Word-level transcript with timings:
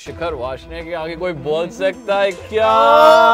शिखर 0.00 0.34
वाशने 0.34 0.82
के 0.82 0.92
आगे 0.94 1.16
कोई 1.16 1.32
बोल 1.44 1.68
सकता 1.70 2.18
है 2.20 2.30
क्या? 2.32 2.68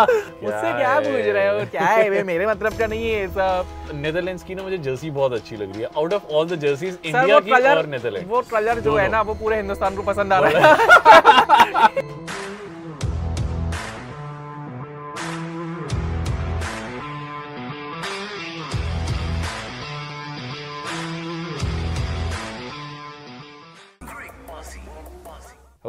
उससे 0.02 0.72
क्या 0.78 0.98
पूछ 1.00 1.26
रहे 1.26 1.48
हो? 1.48 1.64
क्या 1.70 1.82
है? 1.82 2.08
वे 2.10 2.22
मेरे 2.22 2.46
मतलब 2.46 2.78
का 2.78 2.86
नहीं 2.86 3.10
है 3.10 3.26
सब 3.28 3.92
नेदरलैंड्स 3.94 4.42
की 4.44 4.54
ना 4.54 4.62
मुझे 4.62 4.78
जर्सी 4.78 5.10
बहुत 5.10 5.32
अच्छी 5.32 5.56
लग 5.56 5.72
रही 5.72 5.82
है। 5.82 5.88
Out 5.96 6.14
of 6.14 6.32
all 6.32 6.48
the 6.48 6.58
jerseys 6.60 6.98
India 7.04 7.40
की 7.40 7.50
और 7.52 7.86
नेदरलैंड 7.86 8.28
वो 8.30 8.40
कलर 8.50 8.80
जो 8.80 8.96
है 8.96 9.08
ना 9.10 9.20
वो 9.22 9.34
पूरे 9.34 9.56
हिंदुस्तान 9.56 9.96
को 9.96 10.02
पसंद 10.02 10.32
आ 10.32 10.38
रहा 10.40 10.74
है। 10.74 12.25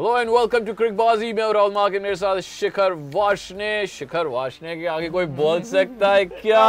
Hello 0.08 0.20
and 0.20 0.30
welcome 0.30 0.66
to 0.66 0.74
Cricbaazi 0.74 1.32
मैं 1.34 1.44
हूँ 1.44 1.54
राहुल 1.54 1.72
मार्क 1.74 1.94
मेरे 2.02 2.16
साथ 2.16 2.40
शिखर 2.42 2.94
वाशने 3.14 3.88
शिखर 3.88 4.28
वाशने 4.28 4.76
के 4.76 4.86
आगे 4.88 5.10
कोई 5.10 5.26
बोल 5.40 5.62
सकता 5.62 6.14
है 6.14 6.26
क्या 6.26 6.62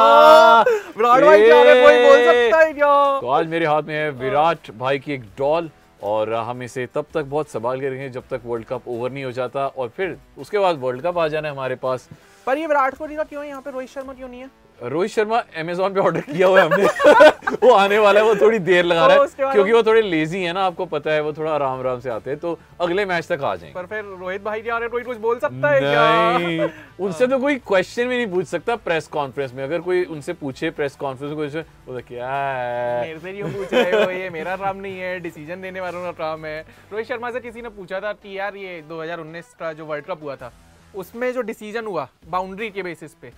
विराट 0.63 1.25
भाई 1.25 1.45
के 1.45 1.51
आगे 1.51 1.75
कोई 1.83 1.99
बोल 2.05 2.25
सकता 2.25 2.61
है 2.61 2.73
क्या 2.73 3.21
तो 3.21 3.29
आज 3.29 3.47
मेरे 3.49 3.67
हाथ 3.67 3.83
में 3.83 3.95
है 3.95 4.11
विराट 4.23 4.71
भाई 4.79 4.99
की 4.99 5.13
एक 5.13 5.25
डॉल 5.39 5.71
और 6.05 6.33
हम 6.49 6.63
इसे 6.63 6.87
तब 6.95 7.07
तक 7.15 7.25
बहुत 7.27 7.51
संभाल 7.51 7.81
के 7.81 7.89
रखेंगे 7.89 8.09
जब 8.11 8.25
तक 8.31 8.41
वर्ल्ड 8.47 8.67
कप 8.67 8.89
ओवर 8.89 9.11
नहीं 9.11 9.25
हो 9.25 9.33
जाता 9.33 9.67
और 9.69 9.89
फिर 9.97 10.17
उसके 10.39 10.59
बाद 10.59 10.81
वर्ल्ड 10.81 11.03
कप 11.03 11.19
आ 11.19 11.29
जाना 11.29 11.49
है 11.49 11.55
हमारे 11.55 11.75
पास। 11.85 12.09
पर 12.49 12.59
ये 12.59 12.67
विराट 12.67 12.95
कोहली 12.95 13.17
का 13.17 13.23
क्यों 13.23 13.43
है? 13.43 13.49
यहाँ 13.49 13.61
पे 13.63 13.71
रोहित 13.71 13.89
शर्मा 13.91 14.13
क्यों 14.13 14.29
नहीं 14.29 14.41
है? 14.41 14.51
रोहित 14.83 15.11
शर्मा 15.11 15.39
अमेजोन 15.59 15.95
पे 15.95 16.01
ऑर्डर 16.01 16.21
किया 16.21 16.47
हुआ 16.47 16.61
है 16.61 16.67
हमने। 16.67 17.57
वो 17.63 17.73
आने 17.75 17.99
वाला 17.99 18.21
है 18.21 18.27
वो 18.27 18.35
थोड़ी 18.35 18.59
देर 18.59 18.85
लगा 18.85 19.07
रहा 19.07 19.17
है 19.17 19.53
क्योंकि 19.53 19.73
वो 19.73 19.83
थोड़े 19.83 20.03
लेजी 20.03 20.43
है 20.43 20.53
ना 20.53 20.65
आपको 20.67 20.87
पता 20.87 21.11
है 21.13 21.21
वो 21.23 21.33
थोड़ा 21.33 21.53
आराम 21.55 21.81
आराम 21.81 22.01
से 22.01 22.11
आते 22.11 22.31
हैं 22.31 22.39
तो 22.39 22.59
अगले 22.81 23.05
मैच 23.05 23.27
तक 23.27 23.43
आ 23.43 23.55
जाएँगे। 23.57 23.75
पर 23.75 23.87
फिर 23.87 24.05
रोहित 24.21 24.43
भाई 24.45 24.61
क्या 24.61 24.79
रहे 24.79 24.89
रोहित 24.89 25.07
कुछ 25.07 25.17
बोल 25.17 25.39
सकता 25.39 25.71
है 25.71 25.81
क्या? 25.81 26.69
उनसे 27.05 27.27
तो 27.27 27.39
कोई 27.39 27.57
क्वेश्चन 27.57 28.09
भी 28.09 28.17
नहीं 28.17 28.27
पूछ 28.27 28.47
सकता 28.47 28.77
प्रेस 28.77 29.07
कॉन्फ्रेंस 29.09 29.53
में। 29.55 29.63
अगर 29.65 29.81
कोई 29.81 30.05
उनसे 30.05 30.33
पूछे 30.33 30.71
प्रेस 30.71 30.97
कॉन्फ्रेंस 30.97 31.37
में 31.37 31.37
कोई 31.37 31.63
वो 31.87 31.99
तो 31.99 32.07
क्या 32.09 32.31
है? 32.31 33.01
मेरे 33.01 33.19
से 33.19 33.33
क्यों 33.33 33.49
पूछ 33.49 33.75
रहे 33.75 34.05
हो 34.05 34.11
ये? 34.11 34.31
मेरा 34.31 34.57
काम 34.57 34.77
नहीं 34.77 34.99
है 34.99 35.19
डिसीज़न 35.21 35.61
देने 35.63 35.81
वालों 35.81 36.03
का 36.03 36.13
काम 36.25 36.47
है। 36.47 36.61
रोहित 36.93 37.07
शर्मा 37.07 37.31
से 37.31 37.41
किसी 37.41 37.63
ने 37.63 37.69
पूछा 37.69 38.01
था 38.01 38.13
कि 38.13 38.39
यार 38.39 38.57
ये 38.57 38.83
2019 38.89 39.55
का 39.61 39.73
जो 39.73 39.85
वर्ल्ड 39.85 40.07
कप 40.07 40.23
हुआ 40.23 40.37
था 40.37 40.53
उसमें 40.95 41.33
जो 41.33 41.41
डिसीज़न 41.41 41.87
हुआ 41.87 42.09
बाउंड्री 42.29 42.71
के 42.71 42.83
बेसिस 42.83 43.15
पे 43.15 43.33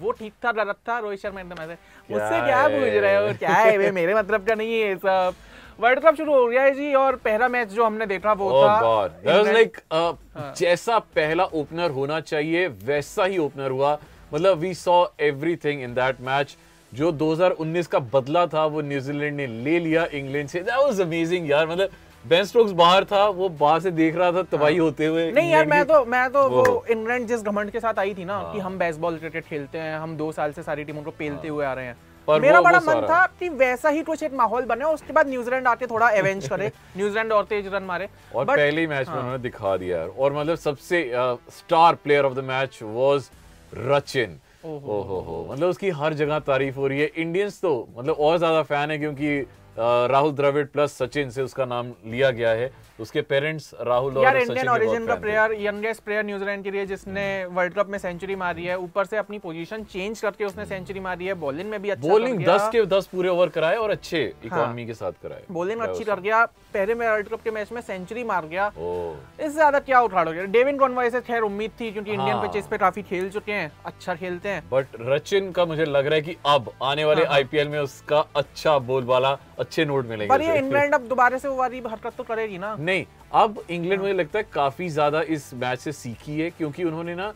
वो 0.00 0.10
ठीक 0.12 0.32
था 0.44 0.52
गलत 0.52 0.76
था? 0.88 0.98
रोहित 0.98 1.20
शर्मा 1.20 1.40
एकदम 1.40 1.62
ऐसे 1.62 1.76
मुझसे 2.10 2.40
क्या 2.46 2.66
पूछ 2.68 3.02
रहे 3.02 3.16
हो? 3.16 3.34
क्या 3.38 3.54
है 3.54 3.76
वे 3.78 3.90
मेरे 3.90 4.14
मतलब 4.14 4.44
का 4.46 4.54
नहीं 4.54 4.80
है 4.80 4.96
सब? 4.96 5.34
वर्ल्ड 5.80 6.00
कप 6.00 6.14
शुरू 6.16 6.34
हो 6.34 6.46
गया 6.46 6.62
है 6.62 6.70
जी 6.74 6.94
और 6.94 7.16
पहला 7.16 7.48
मैच 7.48 7.68
जो 7.68 7.84
हमने 7.84 8.06
देखा 8.06 8.32
वो 8.32 8.50
Oh 8.50 8.68
था 8.68 9.06
इंग्लैंड- 9.06 9.56
like 9.58 9.80
uh, 9.92 10.56
जैसा 10.58 10.98
पहला 10.98 11.44
ओपनर 11.44 11.90
होना 11.90 12.20
चाहिए 12.20 12.66
वैसा 12.68 13.24
ही 13.24 13.38
ओपनर 13.38 13.70
हुआ। 13.70 13.98
मतलब 14.34 14.58
we 14.58 14.74
saw 14.74 15.04
everything 15.20 15.82
in 15.82 15.94
that 15.94 16.20
match 16.20 16.56
जो 16.94 17.12
2019 17.12 17.86
का 17.86 17.98
बदला 17.98 18.46
था 18.46 18.64
वो 18.66 18.80
न्यूजीलैंड 18.80 19.36
ने 19.36 19.46
ले 19.46 19.78
लिया 19.78 20.06
इंग्लैंड 20.12 20.48
से। 20.48 20.60
दैट 20.60 20.78
वाज 20.78 21.00
अमेजिंग 21.00 21.50
यार। 21.50 21.66
मतलब 21.68 21.90
बेन 22.24 22.44
स्टोक्स 22.44 22.72
बाहर 22.72 23.04
था 23.04 23.24
वो 23.28 23.48
बाहर 23.48 23.80
से 23.80 23.90
देख 23.90 24.16
रहा 24.16 24.32
था 24.32 24.42
तबाही 24.42 24.76
होते 24.76 25.06
हुए 25.06 25.30
नहीं 25.32 25.50
यार 25.50 25.66
मैं 25.66 25.84
तो 25.84 26.04
मैं 26.04 26.28
तो 26.30 26.48
वो 26.48 26.64
वो- 26.64 26.86
इंग्लैंड 26.90 27.26
जिस 27.26 27.42
घमंड 27.42 27.70
के 27.70 27.80
साथ 27.80 27.98
आई 27.98 28.14
थी 28.14 28.24
ना 28.24 28.36
हाँ। 28.36 28.52
कि 28.52 28.58
हम 28.58 28.78
बेसबॉल 28.78 29.16
क्रिकेट 29.18 29.44
खेलते 29.44 29.78
हैं 29.78 29.98
हम 29.98 30.16
दो 30.16 30.30
साल 30.32 30.52
से 30.52 30.62
सारी 30.62 30.84
टीमों 30.84 31.02
को 31.02 31.10
पेलते 31.10 31.48
हुए 31.48 31.64
आ 31.64 31.72
रहे 31.72 31.86
हैं। 31.86 31.96
पर 32.28 32.40
मेरा 32.40 32.60
बड़ा 32.60 32.80
मन 32.80 33.00
था 33.08 33.24
कि 33.40 33.48
वैसा 33.48 33.88
ही 33.88 34.02
कुछ 34.02 34.22
एक 34.22 34.32
माहौल 34.34 34.64
बने 34.64 34.84
और 34.84 34.94
उसके 34.94 35.12
बाद 35.12 35.28
न्यूजीलैंड 35.28 35.68
आके 35.68 35.86
थोड़ा 35.86 36.08
एवेंज 36.20 36.48
करे 36.48 36.70
न्यूजीलैंड 36.96 37.32
और 37.32 37.44
तेज 37.44 37.66
रन 37.74 37.82
मारे। 37.82 38.08
और 38.34 38.44
पहले 38.44 38.80
ही 38.80 38.86
मैच 38.86 39.06
में 39.08 39.14
हाँ। 39.14 39.22
उन्होंने 39.22 39.42
दिखा 39.42 39.76
दिया 39.76 39.98
यार। 39.98 40.08
और 40.08 40.32
मतलब 40.32 40.56
सबसे 40.56 41.10
star 41.58 41.94
player 41.94 42.24
of 42.24 42.34
the 42.34 42.44
match 42.44 42.78
was 42.82 43.30
Rachin. 43.74 44.38
ओहो। 44.64 45.00
हो 45.20 45.46
मतलब 45.50 45.68
उसकी 45.68 45.90
हर 45.90 46.14
जगह 46.14 46.38
तारीफ़ 46.38 46.76
हो 46.76 46.86
रही 46.86 47.00
है। 47.00 47.10
इंडियंस 47.16 47.60
तो 47.60 47.72
मतलब 47.96 48.14
और 48.14 48.38
ज़्यादा 48.38 48.62
फ़ैन 48.62 48.90
है 48.90 48.98
क्योंकि 48.98 49.40
राहुल 49.78 50.32
द्रविड़ 50.32 50.66
प्लस 50.66 50.92
सचिन 50.92 51.30
से 51.30 51.42
उसका 51.42 51.64
नाम 51.64 51.92
लिया 52.06 52.30
गया 52.30 52.50
है। 52.50 52.70
उसके 52.98 53.22
पेरेंट्स 53.22 53.70
राहुल 53.82 54.16
और 54.18 54.24
यार 54.24 54.36
इंडियन 54.36 54.68
ओरिजिन 54.68 55.06
का 55.06 55.14
player 55.16 55.52
youngest 55.60 56.02
player 56.04 56.24
New Zealand 56.24 56.64
के 56.64 56.70
लिए 56.70 56.86
जिसने 56.86 57.24
वर्ल्ड 57.52 57.74
कप 57.74 57.88
में 57.88 57.98
सेंचुरी 57.98 58.36
मारी 58.36 58.64
है 58.64 58.78
ऊपर 58.78 59.04
से 59.04 59.16
अपनी 59.16 59.38
पोजीशन 59.38 59.84
चेंज 59.84 60.20
करके 60.20 60.44
उसने 60.44 60.64
सेंचुरी 60.66 61.00
मारी 61.00 61.26
है 61.26 61.34
बॉलिंग 61.38 61.70
में 61.70 61.80
भी 61.82 61.90
अच्छा 61.90 62.08
बॉलिंग। 62.08 62.44
10 62.46 62.68
के 62.72 62.84
10 62.88 63.06
पूरे 63.08 63.28
ओवर 63.28 63.48
कराए 63.48 63.76
और 63.76 63.90
अच्छे 63.90 64.22
इकोनॉमी 64.44 64.86
के 64.86 64.94
साथ 64.94 65.12
कराए। 65.22 65.42
बॉलिंग 65.50 65.80
अच्छी 65.80 66.04
कर 66.04 66.20
गया 66.20 66.44
पहले 66.74 66.94
में 66.94 67.06
वर्ल्ड 67.08 67.28
कप 67.28 67.42
के 67.44 67.50
मैच 67.50 67.72
में 67.72 67.80
सेंचुरी 67.82 68.24
मार 68.24 68.46
गया। 68.46 68.66
इससे 68.68 69.48
ज़्यादा 69.50 69.78
क्या 69.80 70.00
उठाड़ोगे 70.00 70.46
डेविन 70.48 70.78
कॉनवॉय 70.78 71.10
से 71.10 71.20
खैर 71.22 71.42
उम्मीद 71.42 71.70
थी 71.80 71.90
क्योंकि 71.92 72.10
इंडियन 72.10 72.34
हाँ। 72.34 72.42
पिचेस 72.42 72.66
पे 72.66 72.78
काफ़ी 72.78 73.02
खेल 73.04 73.30
चुके 73.30 73.52
हैं 73.52 73.70
अच्छा 73.86 74.14
खेलते 74.14 74.48
हैं। 74.48 74.62
बट 74.70 74.96
रचिन 75.02 75.50
का 75.52 75.64
मुझे 75.66 75.84
लग 75.84 76.06
रहा 76.06 76.14
है 76.14 76.22
की 76.22 76.36
अब 76.46 76.70
आने 76.82 77.04
वाले 77.04 77.22
हाँ, 77.22 77.28
हाँ। 77.28 77.36
आईपीएल 77.36 77.68
में 77.68 77.78
उसका 77.80 78.24
अच्छा 78.36 78.78
बोलबाला 78.88 79.36
अच्छे 79.58 79.84
नोट 79.84 80.06
मिलेंगे 80.06 80.28
पर 80.28 80.42
ये 80.42 80.58
इंग्लैंड 80.58 80.94
अब 80.94 81.06
दोबारा 81.08 81.38
से 81.38 81.48
वो 81.48 81.54
वाली 81.56 81.82
हरकत 81.86 82.12
तो 82.18 82.22
करेगी 82.24 82.58
ना। 82.58 82.74
नहीं 82.88 83.04
अब 83.36 83.62
इंग्लैंड 83.70 84.00
मुझे 84.00 84.12
लगता 84.14 84.38
है 84.38 84.44
काफ़ी 84.52 84.88
ज़्यादा 84.90 85.20
इस 85.36 85.52
मैच 85.62 85.78
से 85.78 85.92
सीखी 85.94 86.40
है 86.40 86.50
क्योंकि 86.50 86.84
उन्होंने 86.84 87.14
ना 87.14 87.32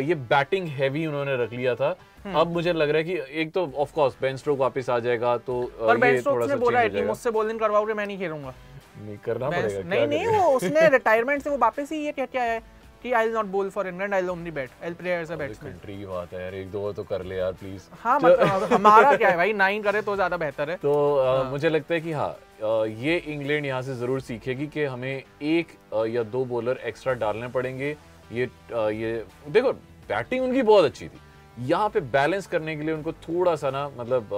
ये 0.00 0.14
बैटिंग 0.30 0.66
हैवी 0.78 1.04
उन्होंने 1.06 1.36
रख 1.36 1.52
लिया 1.52 1.74
था। 1.74 1.94
हम्म। 2.24 2.38
अब 2.38 2.52
मुझे 2.52 2.72
लग 2.72 2.90
रहा 2.90 2.98
है 2.98 3.04
कि 3.04 3.40
एक 3.40 3.52
तो 3.52 3.70
ऑफ़ 3.76 3.92
कोर्स 3.94 4.16
बेन 4.22 4.36
स्ट्रोक 4.36 4.58
वापस 4.58 4.90
आ 4.90 4.98
जाएगा 4.98 5.36
तो 5.46 5.60
पर 5.80 5.96
बेन 5.98 6.14
ये 6.14 6.22
थोड़ा 6.22 6.46
ने 6.46 6.52
सा 6.52 6.56
बोला 6.58 6.80
है 6.80 7.00
हो। 7.00 7.06
मुझसे 7.06 7.30
बॉलिंग 7.30 7.60
करवाओगे 7.60 7.94
मैं 7.94 8.06
नहीं 8.06 8.18
खेलूँगा। 8.18 8.54
नहीं 8.98 9.16
करना 9.24 9.50
पड़ेगा 9.50 9.88
नहीं 9.88 10.06
नहीं 10.08 10.26
वो 10.28 10.42
उसने 10.56 10.88
रिटायरमेंट 10.88 11.42
से 11.42 11.50
वो 11.50 11.56
वापस 11.58 11.92
ही 11.92 12.04
ये 12.04 12.12
क्या 12.12 12.26
क्या 12.26 12.42
है 12.42 12.60
कि 13.02 13.12
I 13.12 13.26
will 13.26 13.34
not 13.34 13.46
bowl 13.48 13.70
for 13.70 13.88
England 13.88 14.14
I 14.14 14.20
will 14.20 14.30
only 14.30 14.50
bat 14.50 14.70
I 14.72 14.88
will 14.88 14.94
play 14.94 15.14
as 15.14 15.32
a 15.32 15.36
batsman 15.36 15.72
country 15.72 15.96
की 15.98 16.06
बात 16.06 16.34
है 16.34 16.42
यार 16.42 16.54
एक 16.54 16.70
दो 16.70 16.92
तो 16.92 17.04
कर 17.04 17.24
ले 17.24 17.36
यार 17.36 17.52
प्लीज़ 17.62 17.88
हाँ 18.02 18.18
मतलब 18.22 18.72
हमारा 18.72 19.16
क्या 19.16 19.28
है 19.28 19.36
भाई 19.36 19.52
नाइन 19.62 19.82
करे 19.82 20.02
तो 20.02 20.14
ज़्यादा 20.14 20.36
बेहतर 20.36 20.70
है। 20.70 20.76
तो 20.82 21.44
मुझे 21.50 21.68
लगता 21.68 21.94
है 21.94 22.00
कि 22.00 22.12
हाँ 22.12 22.34
ये 22.62 23.16
इंग्लैंड 23.18 23.66
यहाँ 23.66 23.82
से 23.82 23.94
ज़रूर 23.96 24.20
सीखेगी 24.20 24.66
कि 24.66 24.84
हमें 24.84 25.22
एक 25.42 25.68
या 26.08 26.22
दो 26.24 26.44
बॉलर 26.44 26.80
एक्स्ट्रा 26.86 27.12
डालने 27.16 27.48
पड़ेंगे। 27.48 27.96
ये 28.32 28.48
ये 28.94 29.24
देखो 29.48 29.72
बैटिंग 29.72 30.44
उनकी 30.44 30.62
बहुत 30.62 30.84
अच्छी 30.84 31.08
थी। 31.08 31.20
यहाँ 31.58 31.88
पे 31.88 32.00
बैलेंस 32.00 32.46
करने 32.46 32.74
के 32.76 32.82
लिए 32.82 32.94
उनको 32.94 33.12
थोड़ा 33.12 33.54
सा 33.56 33.70
ना 33.70 33.88
मतलब 33.96 34.32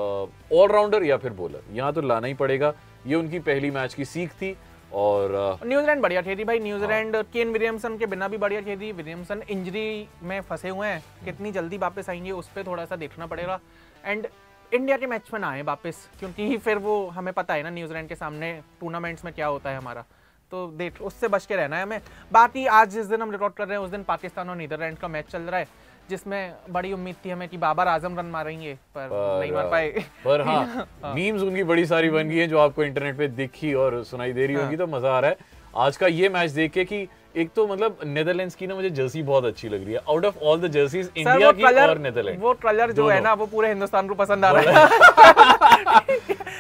ऑलराउंडर 0.53 1.03
या 1.05 1.17
फिर 1.17 1.33
बॉलर 1.33 1.63
यहाँ 1.73 1.93
तो 1.93 2.01
लाना 2.01 2.27
ही 2.27 2.35
पड़ेगा। 2.35 2.73
ये 3.07 3.15
उनकी 3.15 3.39
पहली 3.41 3.71
मैच 3.71 3.95
की 3.95 4.05
सीख 4.05 4.33
थी 4.33 4.57
और 4.95 5.59
न्यूजीलैंड 5.65 6.03
बढ़िया 6.03 6.23
खेली 6.23 6.45
भाई। 6.45 6.59
न्यूजीलैंड 6.61 7.17
हाँ। 7.17 7.25
केन 7.33 7.53
विलियमसन 7.53 7.97
के 7.99 8.07
बिना 8.07 8.29
भी 8.29 8.37
बढ़िया 8.39 8.61
खेली 8.63 8.93
विलियमसन 8.93 9.43
इंजरी 9.51 10.09
में 10.23 10.41
फंसे 10.41 10.69
हुए 10.69 10.87
हैं। 10.87 11.03
कितनी 11.25 11.53
जल्दी 11.53 11.79
वापस 11.79 12.11
आएँगे 12.11 12.31
उस 12.33 12.49
पर 12.49 12.67
थोड़ा 12.67 12.85
सा 12.85 12.97
देखना 12.97 13.27
पड़ेगा। 13.27 13.61
एंड 14.05 14.27
इंडिया 14.75 14.97
के 14.97 15.07
मैच 15.07 15.29
में 15.33 15.39
ना 15.41 15.49
आए 15.51 15.63
वापस 15.63 15.97
क्योंकि 16.19 16.57
फिर 16.57 16.79
वो 16.79 17.07
हमें 17.09 17.33
पता 17.35 17.55
है 17.55 17.63
ना 17.63 17.71
न्यूजीलैंड 17.71 18.09
के 18.09 18.15
सामने 18.15 18.53
टूर्नामेंट्स 18.81 19.25
में 19.25 19.33
क्या 19.35 19.47
होता 19.47 19.71
है 19.71 19.77
हमारा। 19.77 20.05
तो 20.53 20.67
देख 20.77 21.01
उससे 21.03 21.29
बच 21.29 21.47
के 21.47 21.57
रहना 21.57 21.77
है 21.77 21.83
हमें। 21.83 22.01
बाकी 22.33 22.67
आज 22.67 22.91
जिस 22.91 23.07
दिन 23.07 23.23
हम 23.23 23.31
रिकॉर्ड 23.33 23.55
कर 23.55 23.69
रहे 23.69 23.79
हैं 23.79 23.85
उस 23.85 23.91
दिन 23.91 24.03
पाकिस्तान 24.03 24.51
और 24.51 24.57
नीदरलैंड 24.57 24.99
का 24.99 25.09
मैच 25.09 25.27
चल 25.27 25.43
रहा 25.43 25.61
है 25.61 25.69
जिसमें 26.11 26.55
बड़ी 26.71 26.93
उम्मीद 26.93 27.17
थी 27.25 27.31
हमें 27.31 27.49
कि 27.49 27.57
बाबर 27.57 27.89
आज़म 27.89 28.19
रन 28.19 28.27
मारेंगे 28.27 28.75
पर, 28.75 29.09
पर 29.09 29.41
नहीं 29.41 29.53
मार 29.53 29.71
पाए। 29.71 30.05
पर 30.25 30.41
हाँ 30.41 30.87
मीम्स 31.15 31.43
उनकी 31.43 31.65
बड़ी 31.65 31.87
सारी 31.87 32.11
बन 32.11 32.29
गई 32.29 32.37
हैं 32.37 32.49
जो 32.49 32.59
आपको 32.59 32.85
इंटरनेट 32.85 33.19
पे 33.19 33.29
दिखी 33.29 33.73
और 33.75 34.03
सुनाई 34.05 34.33
दे 34.33 34.47
रही 34.47 34.57
हाँ। 34.57 34.63
होंगी 34.63 34.77
तो 34.77 34.87
मज़ा 34.87 35.17
आ 35.17 35.21
रहा 35.21 35.31
है। 35.31 35.37
आज 35.77 35.97
का 35.97 36.07
ये 36.07 36.29
मैच 36.29 36.51
देख 36.51 36.73
के 36.73 36.85
कि 36.85 37.07
एक 37.37 37.51
तो 37.57 37.67
मतलब 37.67 37.99
नेदरलैंड्स 38.05 38.55
की 38.55 38.67
ना 38.67 38.75
मुझे 38.75 38.91
जर्सी 38.91 39.23
बहुत 39.23 39.45
अच्छी 39.45 39.69
लग 39.69 39.85
रही 39.85 39.95
है। 39.95 40.01
Out 40.09 40.25
of 40.25 40.39
all 40.39 40.61
the 40.61 40.71
jerseys 40.73 41.11
India 41.17 41.53
की 41.53 41.65
और 41.65 41.99
नेदरलैंड 41.99 42.41
वो 42.41 42.53
कलर 42.63 42.93
जो 42.93 43.09
है 43.09 43.21
ना 43.21 43.33
वो 43.33 43.47
पूरे 43.47 43.69
हिंदुस्तान 43.69 44.09
को 44.09 44.15
पसंद 44.15 44.45
आ 44.45 44.51
रहा 44.51 44.63
है। 44.63 44.89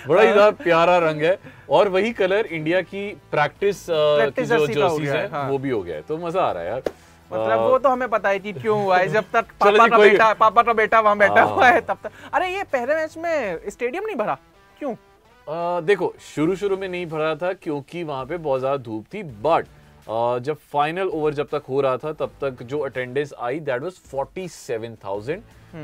बड़ा 0.08 0.22
ही 0.46 0.50
प्यारा 0.64 0.96
रंग 0.98 1.22
है। 1.22 1.38
और 1.70 1.88
वही 1.88 2.12
कलर 2.12 2.46
इंडिया 2.46 2.80
की 2.82 3.08
प्रैक्टिस 3.30 3.86
की 3.90 4.44
जो 4.44 4.56
का 4.56 4.56
हो 4.56 4.66
जर्सीज 4.66 5.08
है, 5.08 5.16
है 5.16 5.28
हाँ। 5.28 5.48
वो 5.50 5.58
भी 5.58 5.70
हो 5.70 5.82
गया 5.82 5.96
है। 5.96 6.02
तो 6.02 6.16
मज़ा 6.16 6.42
आ 6.42 6.50
रहा 6.52 6.62
है 6.62 6.68
यार। 6.68 6.82
मतलब 7.30 7.60
वो 7.60 7.78
तो 7.78 7.88
हमें 7.88 8.08
पता 8.08 8.28
है 8.28 8.38
कि 8.38 8.52
क्यों 8.52 8.82
हुआ 8.82 8.98
है। 8.98 9.08
जब 9.12 9.24
तक 9.32 9.52
पापा 9.60 9.86
का 9.88 9.98
बेटा 9.98 10.32
पापा 10.34 10.62
का 10.62 10.72
बेटा 10.72 11.00
वहाँ 11.00 11.18
बैठा 11.18 11.42
हाँ। 11.42 11.54
हुआ 11.54 11.68
है। 11.68 11.80
तब 11.80 11.98
तक। 12.04 12.10
अरे 12.32 12.48
ये 12.54 12.62
पहले 12.62 12.94
मैच 12.94 13.16
में 13.18 13.70
स्टेडियम 13.70 14.04
नहीं 14.06 14.16
भरा? 14.16 14.38
क्यों? 14.78 14.94
अ, 14.94 15.80
देखो 15.80 16.12
शुरू 16.34 16.56
शुरू 16.56 16.76
में 16.76 16.88
नहीं 16.88 17.06
भरा 17.06 17.34
था 17.34 17.52
क्योंकि 17.52 18.02
वहाँ 18.02 18.24
पे 18.26 18.36
बहुत 18.38 18.60
ज़्यादा 18.60 18.76
धूप 18.76 19.04
थी 19.14 19.22
बट 19.22 19.66
जब 20.08 20.56
फाइनल 20.72 21.08
ओवर 21.08 21.34
जब 21.34 21.48
तक 21.48 21.62
हो 21.68 21.80
रहा 21.80 21.96
था 21.96 22.12
तब 22.12 22.30
तक 22.40 22.62
जो 22.62 22.78
अटेंडेंस 22.80 23.32
आई 23.40 23.60
दैट 23.60 23.82
वाज 23.82 23.98
47000 24.14 25.40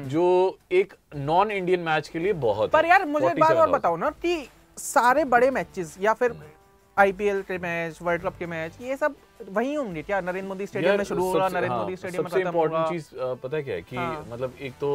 जो 0.09 0.25
एक 0.73 0.95
नॉन 1.17 1.51
इंडियन 1.51 1.81
मैच 1.81 2.09
के 2.09 2.19
लिए 2.19 2.33
बहुत 2.45 2.71
पर 2.71 2.87
यार 2.87 3.05
मुझे 3.07 3.27
एक 3.27 3.41
बात 3.41 3.57
और 3.57 3.71
बताओ 3.71 3.97
ना 3.97 4.11
कि 4.23 4.47
सारे 4.79 5.25
बड़े 5.27 5.51
मैचेस 5.51 5.97
या 6.01 6.13
फिर 6.15 6.35
आईपीएल 6.97 7.43
के 7.43 7.59
मैच 7.59 7.99
वर्ल्ड 8.03 8.23
कप 8.23 8.37
के 8.39 8.47
मैच 8.47 8.81
ये 8.81 8.97
सब 8.97 9.15
वही 9.49 9.75
होंगे 9.75 10.03
क्या? 10.03 10.21
नरेंद्र 10.21 10.49
मोदी 10.49 10.67
स्टेडियम 10.67 10.97
में 10.97 11.05
शुरू 11.05 11.25
होगा 11.25 11.49
नरेंद्र 11.49 11.69
हाँ, 11.69 11.81
मोदी 11.81 11.97
स्टेडियम 11.97 12.23
में 12.25 12.31
सबसे 12.31 12.43
इम्पोर्टेंट 12.43 12.89
चीज़ 12.89 13.09
पता 13.43 13.57
है 13.57 13.63
क्या 13.63 13.75
है 13.75 13.83
कि 13.83 13.97
हाँ। 13.97 14.25
मतलब 14.31 14.55
एक 14.61 14.73
तो 14.81 14.89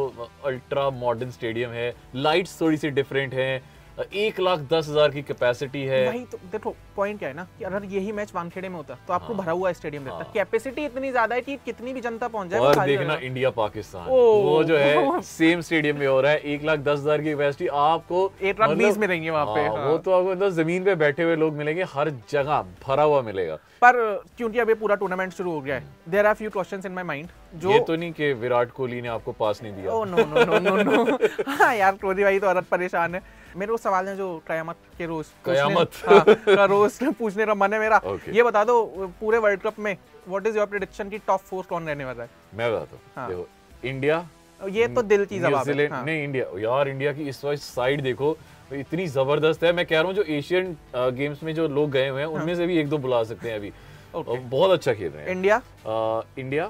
अल्ट्रा 0.45 0.89
मॉडर्न 0.89 1.31
स्टेडियम 1.31 1.69
है 1.71 1.93
लाइट्स 2.15 2.59
थोड़ी 2.61 2.77
सी 2.77 2.89
डिफरेंट 2.91 3.33
है 3.33 3.61
एक 4.01 4.39
लाख 4.39 4.59
दस 4.71 4.87
हज़ार 4.89 5.09
की 5.09 5.21
कैपेसिटी 5.21 5.81
है। 5.85 6.05
वही 6.07 6.23
तो 6.25 6.37
देखो 6.51 6.73
पॉइंट 6.95 7.19
क्या 7.19 7.29
है 7.29 7.35
ना 7.35 7.43
कि 7.57 7.65
अगर 7.65 7.83
यही 7.85 8.11
मैच 8.11 8.31
वानखेड़े 8.35 8.69
में 8.69 8.75
होता 8.75 8.97
तो 9.07 9.13
आपको 9.13 9.33
हाँ। 9.33 9.37
भरा 9.37 9.51
हुआ 9.51 9.71
स्टेडियम 9.71 10.03
रहता 10.03 10.17
हाँ। 10.17 10.31
कैपेसिटी 10.33 10.85
इतनी 10.85 11.11
ज़्यादा 11.11 11.35
है 11.35 11.41
कि 11.41 11.55
कितनी 11.65 11.93
भी 11.93 12.01
जनता 12.01 12.27
पहुँच 12.27 12.47
जाए 12.49 12.59
और 12.59 12.85
देखना 12.85 13.15
इंडिया 13.23 13.49
पाकिस्तान। 13.51 14.07
वो 14.09 14.63
जो 14.63 14.77
है 14.77 15.21
सेम 15.23 15.61
स्टेडियम 15.61 15.97
में 15.97 16.07
हो 16.07 16.19
रहा 16.21 16.31
है 16.31 16.39
एक 16.53 16.63
लाख 16.63 16.79
दस 16.79 16.99
हज़ार 16.99 17.21
की 17.21 17.29
कैपेसिटी 17.29 17.67
आपको 17.67 18.31
एक 18.41 18.59
लाख 18.59 18.69
बीस 18.71 18.97
में 18.97 19.07
मिलेंगे 19.07 19.29
वहाँ 19.29 19.45
पे, 19.45 19.61
हाँ, 19.61 19.77
हाँ। 19.77 19.89
वो 19.89 19.97
तो 19.97 20.11
आपको 20.11 20.31
मतलब 20.31 20.49
ज़मीन 20.53 20.83
पे 20.83 20.95
बैठे 20.95 21.23
हुए 21.23 21.35
लोग 21.35 21.53
मिलेंगे 21.55 21.83
हर 21.93 22.09
जगह 22.29 22.65
भरा 22.87 23.03
हुआ 23.03 23.21
मिलेगा। 23.21 23.55
पर 23.81 24.01
क्योंकि 24.37 24.59
अभी 24.59 24.73
पूरा 24.73 24.95
टूर्नामेंट 24.95 25.33
शुरू 25.33 25.51
हो 25.51 25.61
गया 25.61 25.75
है 25.75 25.83
there 26.09 26.25
are 26.25 26.33
few 26.33 26.49
question 26.49 26.81
in 26.85 26.91
my 26.93 27.03
mind 27.03 27.29
जो 27.55 27.71
ये 27.71 27.79
तो 27.79 27.95
नहीं 27.95 28.11
कि 28.13 28.33
विराट 28.35 28.71
कोहली 28.71 29.01
ने 29.01 29.07
आपको 29.09 29.31
पास 29.39 29.61
नहीं 29.63 29.73
दिया। 29.73 29.91
ओ 29.91 30.03
no 30.05 30.25
no 30.25 30.45
no 30.45 30.59
no 30.59 30.83
no 30.83 31.17
हाँ 31.47 31.73
यार 31.75 31.95
कोहली 31.95 32.23
भाई 32.23 32.39
तो 32.39 32.47
औरत 32.47 32.67
परेशान 32.71 33.15
है। 33.15 33.21
मेरे 33.55 33.71
को 33.71 33.77
सवाल 33.77 34.07
है 34.07 34.15
जो 34.17 34.27
कयामत 34.47 34.75
के 34.97 35.05
रोज 35.05 35.25
पूछने- 35.25 35.55
कयामत। 35.55 35.91
हाँ, 36.07 36.55
का 36.55 36.65
रोज 36.65 36.97
पूछने 37.19 37.45
का 37.45 37.53
मन 37.55 37.73
है 37.73 37.79
मेरा 37.79 37.99
Okay. 38.03 38.33
ये 38.35 38.43
बता 38.43 38.63
दो 38.63 38.83
पूरे 39.19 39.37
वर्ल्ड 39.37 39.61
कप 39.61 39.79
में 39.79 39.95
व्हाट 40.27 40.47
इज़ 40.47 40.57
योर 40.57 40.65
प्रेडिक्शन 40.65 41.09
की 41.09 41.17
टॉप 41.27 41.41
फोर 41.41 41.63
कौन 41.69 41.87
रहने 41.87 42.05
वाला 42.05 42.23
है 42.23 42.29
मैं 42.53 42.71
बताता 42.73 42.95
हूँ 42.95 43.01
हाँ। 43.15 43.27
देखो 43.29 43.47
इंडिया 43.87 44.25
ये 44.59 44.87
तो 44.87 45.01
दिल 45.03 45.25
की 45.25 45.39
जवाब 45.39 45.69
है 45.69 45.87
हाँ। 45.87 46.03
नहीं 46.05 46.23
इंडिया 46.23 46.45
यार 46.61 46.89
इंडिया 46.89 47.13
की 47.13 47.27
इस 47.29 47.43
वक्त 47.45 47.61
साइड 47.61 48.01
देखो 48.01 48.33
तो 48.69 48.75
इतनी 48.75 49.07
ज़बरदस्त 49.09 49.63
है 49.63 49.71
मैं 49.73 49.85
कह 49.85 49.97
रहा 49.97 50.05
हूँ 50.05 50.13
जो 50.13 50.23
एशियन 50.33 50.75
गेम्स 51.17 51.43
में 51.43 51.53
जो 51.55 51.67
लोग 51.69 51.89
गए 51.91 52.07
हुए 52.09 52.21
हैं 52.21 52.27
हाँ। 52.27 52.35
उनमें 52.35 52.55
से 52.55 52.67
भी 52.67 52.77
एक 52.79 52.89
दो 52.89 52.97
बुला 52.99 53.23
सकते 53.25 53.49
हैं 53.49 53.55
अभी 53.55 53.71
Okay. 54.13 54.37
बहुत 54.49 54.71
अच्छा 54.71 54.93
खेल 54.93 55.11
रहे 55.11 55.23
हैं 55.23 55.31
इंडिया 55.31 55.55
अ, 55.57 56.23
इंडिया 56.39 56.69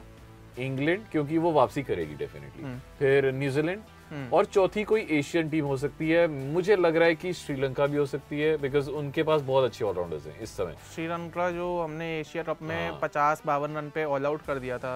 इंग्लैंड 0.60 1.02
क्योंकि 1.12 1.38
वो 1.38 1.52
वापसी 1.52 1.82
करेगी 1.84 2.14
डेफिनेटली 2.16 2.76
फिर 3.00 3.26
न्यूजीलैंड 3.34 3.80
और 4.34 4.46
चौथी 4.46 4.84
कोई 4.84 5.06
एशियन 5.12 5.50
टीम 5.50 5.66
हो 5.66 5.78
सकती 5.78 6.10
है। 6.10 6.28
मुझे 6.28 6.76
लग 6.76 6.96
रहा 6.96 7.08
है 7.08 7.16
कि 7.16 7.34
श्रीलंका 7.34 7.88
भी 7.88 7.98
हो 7.98 8.06
सकती 8.06 8.40
है 8.40 8.56
बिकॉज़ 8.58 8.90
उनके 8.90 9.24
पास 9.24 9.42
बहुत 9.42 9.66
अच्छे 9.66 9.86
ऑलराउंडर्स 9.86 10.28
हैं 10.28 10.40
इस 10.42 10.56
समय। 10.58 10.76
श्रीलंका 10.96 11.50
जो 11.52 11.80
हमने 11.82 12.20
एशिया 12.20 12.44
कप 12.44 12.62
में 12.62 12.90
हाँ। 12.90 13.00
पचास 13.02 13.42
बावन 13.46 13.78
रन 13.78 13.90
पे 13.90 14.04
ऑल 14.04 14.26
आउट 14.26 14.42
कर 14.42 14.60
दिया 14.60 14.78
था। 14.78 14.96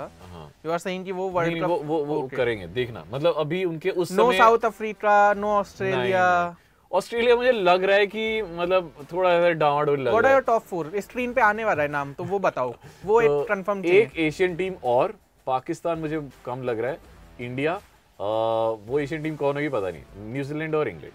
यू 0.66 0.72
आर 0.72 0.80
सेइंग 0.80 1.06
कि 1.06 1.12
वो 1.12 1.30
वर्ल्ड 1.30 1.62
कप 1.62 1.70
वो 1.70 1.78
वो 1.78 2.04
वो 2.06 2.22
करेंगे 2.36 2.68
देखना। 2.68 3.04
मतलब 3.12 3.34
अभी 3.38 3.64
उनके 3.66 3.90
उस 3.90 4.12
no 4.12 4.32
South 4.34 4.66
Africa 4.66 5.34
no 5.34 5.48
Australia 5.50 6.56
Australia 6.92 7.36
मुझे 7.36 7.52
लग 7.52 7.84
रहा 7.84 7.98
है 7.98 8.08
कि 8.08 8.42
मतलब 8.42 8.92
थोड़ा 9.14 9.30
सा 9.42 9.50
डावाडोल 9.52 10.00
लग 10.00 10.16
रहा 10.16 10.34
है। 10.34 10.42
टॉप 10.42 10.62
फोर 10.62 10.92
स्क्रीन 10.98 11.34
पे 11.34 11.42
आने 11.42 11.66
वाला 11.66 11.84
है 11.84 11.90
नाम 11.90 12.14
तो 12.14 12.24
वो 12.24 12.40
बताओ। 12.40 12.74
वो 13.06 13.22
एक 13.22 13.28
तो 13.28 13.44
कंफर्म 13.50 13.84
एक 13.86 14.18
एशियन 14.18 14.56
टीम 14.56 14.76
और 14.84 15.14
पाकिस्तान 15.48 16.00
मुझे 16.00 16.22
कम 16.46 16.64
लग 16.64 16.80
रहा 16.80 16.92
है। 16.92 17.00
इंडिया 17.42 17.80
वो 18.20 19.00
एशियन 19.00 19.24
टीम 19.24 19.36
कौन 19.36 19.56
होगी 19.56 19.70
पता 19.70 19.90
नहीं। 19.90 20.32
न्यूजीलैंड 20.34 20.76
और 20.76 20.88
इंग्लैंड। 20.88 21.14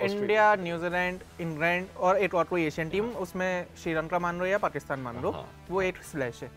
इंडिया 0.00 0.54
न्यूजीलैंड 0.54 1.20
इंग्लैंड 1.40 1.86
और 1.96 2.16
एक 2.16 2.34
और 2.34 2.44
कोई 2.44 2.64
एशियन 2.66 2.88
टीम 2.88 3.10
उसमें 3.24 3.66
श्रीलंका 3.82 4.18
मान 4.18 4.38
लो 4.38 4.46
या 4.46 4.58
पाकिस्तान 4.58 5.00
मान 5.00 5.20
लो 5.22 5.30
हाँ। 5.30 5.48
वो 5.70 5.82
एक 5.82 6.02
स्लैश 6.02 6.42
है। 6.42 6.50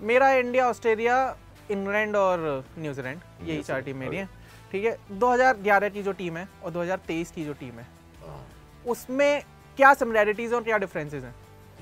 मेरा 0.00 0.32
इंडिया 0.32 0.68
ऑस्ट्रेलिया 0.68 1.36
इंग्लैंड 1.70 2.16
और 2.16 2.64
न्यूजीलैंड 2.78 3.20
यही 3.44 3.62
चार 3.62 3.80
टीम 3.82 3.96
मेरी 3.96 4.16
है। 4.16 4.28
ठीक 4.72 4.84
है 4.84 4.96
2011 5.18 5.88
की 5.90 6.02
जो 6.02 6.12
टीम 6.12 6.36
है 6.36 6.48
और 6.64 6.70
2023 6.70 7.30
की 7.30 7.44
जो 7.44 7.52
टीम 7.60 7.78
है 7.78 7.86
हाँ। 8.26 8.44
उसमें 8.86 9.42
क्या 9.78 9.92
सिमिलैरिटीज 9.94 10.52
और 10.52 10.62
क्या 10.62 10.78
डिफरेंसेस 10.78 11.24
हैं? 11.24 11.34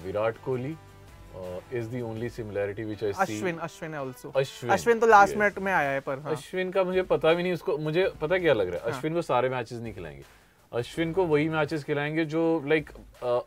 Virat 0.04 0.36
Kohli 0.44 0.76
is 1.72 1.88
the 1.88 2.02
only 2.02 2.28
similarity 2.30 2.84
which 2.84 3.04
I 3.04 3.12
see 3.12 3.22
Ashwin 3.22 3.56
Ashwin 3.58 3.94
है 3.94 4.00
ऑल्सो 4.00 4.32
अश्विन 4.36 4.72
अश्विन 4.72 4.98
तो 4.98 5.06
लास्ट 5.06 5.32
yes. 5.32 5.40
मिनट 5.40 5.58
में 5.58 5.72
आया 5.72 5.90
है 5.90 6.00
पर 6.00 6.18
हाँ। 6.18 6.32
अश्विन 6.32 6.70
का 6.70 6.84
मुझे 6.84 7.02
पता 7.12 7.32
भी 7.34 7.42
नहीं 7.42 7.52
उसको 7.52 7.76
मुझे 7.78 8.10
पता 8.20 8.38
क्या 8.38 8.54
लग 8.54 8.68
रहा 8.68 8.86
है? 8.86 8.92
अश्विन 8.92 9.14
को 9.14 9.22
सारे 9.22 9.48
मैचेस 9.48 9.80
नहीं 9.80 9.94
खिलाएँगे। 9.94 10.24
अश्विन 10.72 11.12
को 11.12 11.24
वही 11.26 11.48
मैचेस 11.48 11.84
खिलाएँगे 11.84 12.24
जो 12.24 12.42
लाइक 12.66 12.90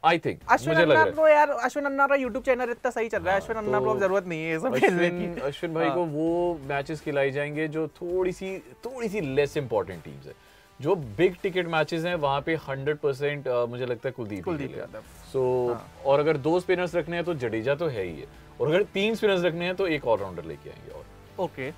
आई 0.06 0.19
थिंक 0.19 0.39
मुझे 0.51 0.86
लग 0.86 0.91
रहा 0.91 1.03
है। 1.03 1.12
तो 1.12 1.27
यार 1.27 1.50
अश्विन 1.50 1.86
अन्ना 1.86 2.07
का 2.07 2.15
यूट्यूब 2.15 2.44
चैनल 2.44 2.69
इतना 2.71 2.91
सही 2.91 3.09
चल 3.09 3.18
रहा 3.18 3.33
है। 3.33 3.39
हाँ, 3.39 3.41
अश्विन 3.41 3.57
अन्ना 3.57 3.80
तो 3.80 3.86
को 3.86 3.91
अब 3.91 4.00
ज़रूरत 4.00 4.27
नहीं 4.27 4.44
है 4.44 4.51
ये 4.51 4.59
सब 4.59 4.77
खेलने 4.77 5.09
की। 5.09 5.41
अश्विन 5.41 5.74
भाई 5.74 5.86
हाँ। 5.86 5.95
को 5.95 6.06
वो 6.06 6.59
मैचेस 6.69 7.01
खिलाई 7.01 7.31
जाएँगे 7.31 7.68
जो 7.68 7.88
थोड़ी 8.01 8.31
सी 8.31 8.57
थोड़ी 8.86 9.09
सी 9.09 9.21
लेस 9.36 9.57
इंपॉर्टेंट 9.57 10.03
टीम्स 10.03 10.27
है। 10.27 10.33
जो 10.80 10.96
बिग 10.96 11.36
टिकट 11.44 11.68
मैचेस 11.68 12.06
हैं 12.06 12.16
वहाँ 12.18 12.42
पे 12.42 12.56
100 12.58 12.98
परसेंट 12.98 13.48
मुझे 13.70 13.86
लगता 13.86 14.08
है 14.10 14.12
कुलदीप 14.14 14.44
कुलदीप 14.44 14.78
यादव। 14.78 14.98
हाँ। 14.98 15.28
सो 15.31 15.78
और 16.06 16.20
अगर 16.20 16.38
दो 16.40 16.60
स्पिनर्स 16.60 16.96
रखने 16.96 17.16
हैं 17.16 17.26
तो 17.26 17.34
जडेजा 17.36 17.76
तो 17.76 17.88
है 17.88 18.04
ही 18.04 18.20
है। 18.20 18.28
और 18.60 18.68
अगर 18.68 18.84
तीन 18.94 19.16
स्पिनर्स 19.16 19.44
रखने 19.44 19.66
हैं 19.66 19.76
तो 19.76 19.88
एक 19.88 20.06
ऑलराउंडर 20.08 20.46
लेके 20.46 20.70
आएँगे 20.70 20.92
और। 20.92 21.06
ओके 21.40 21.72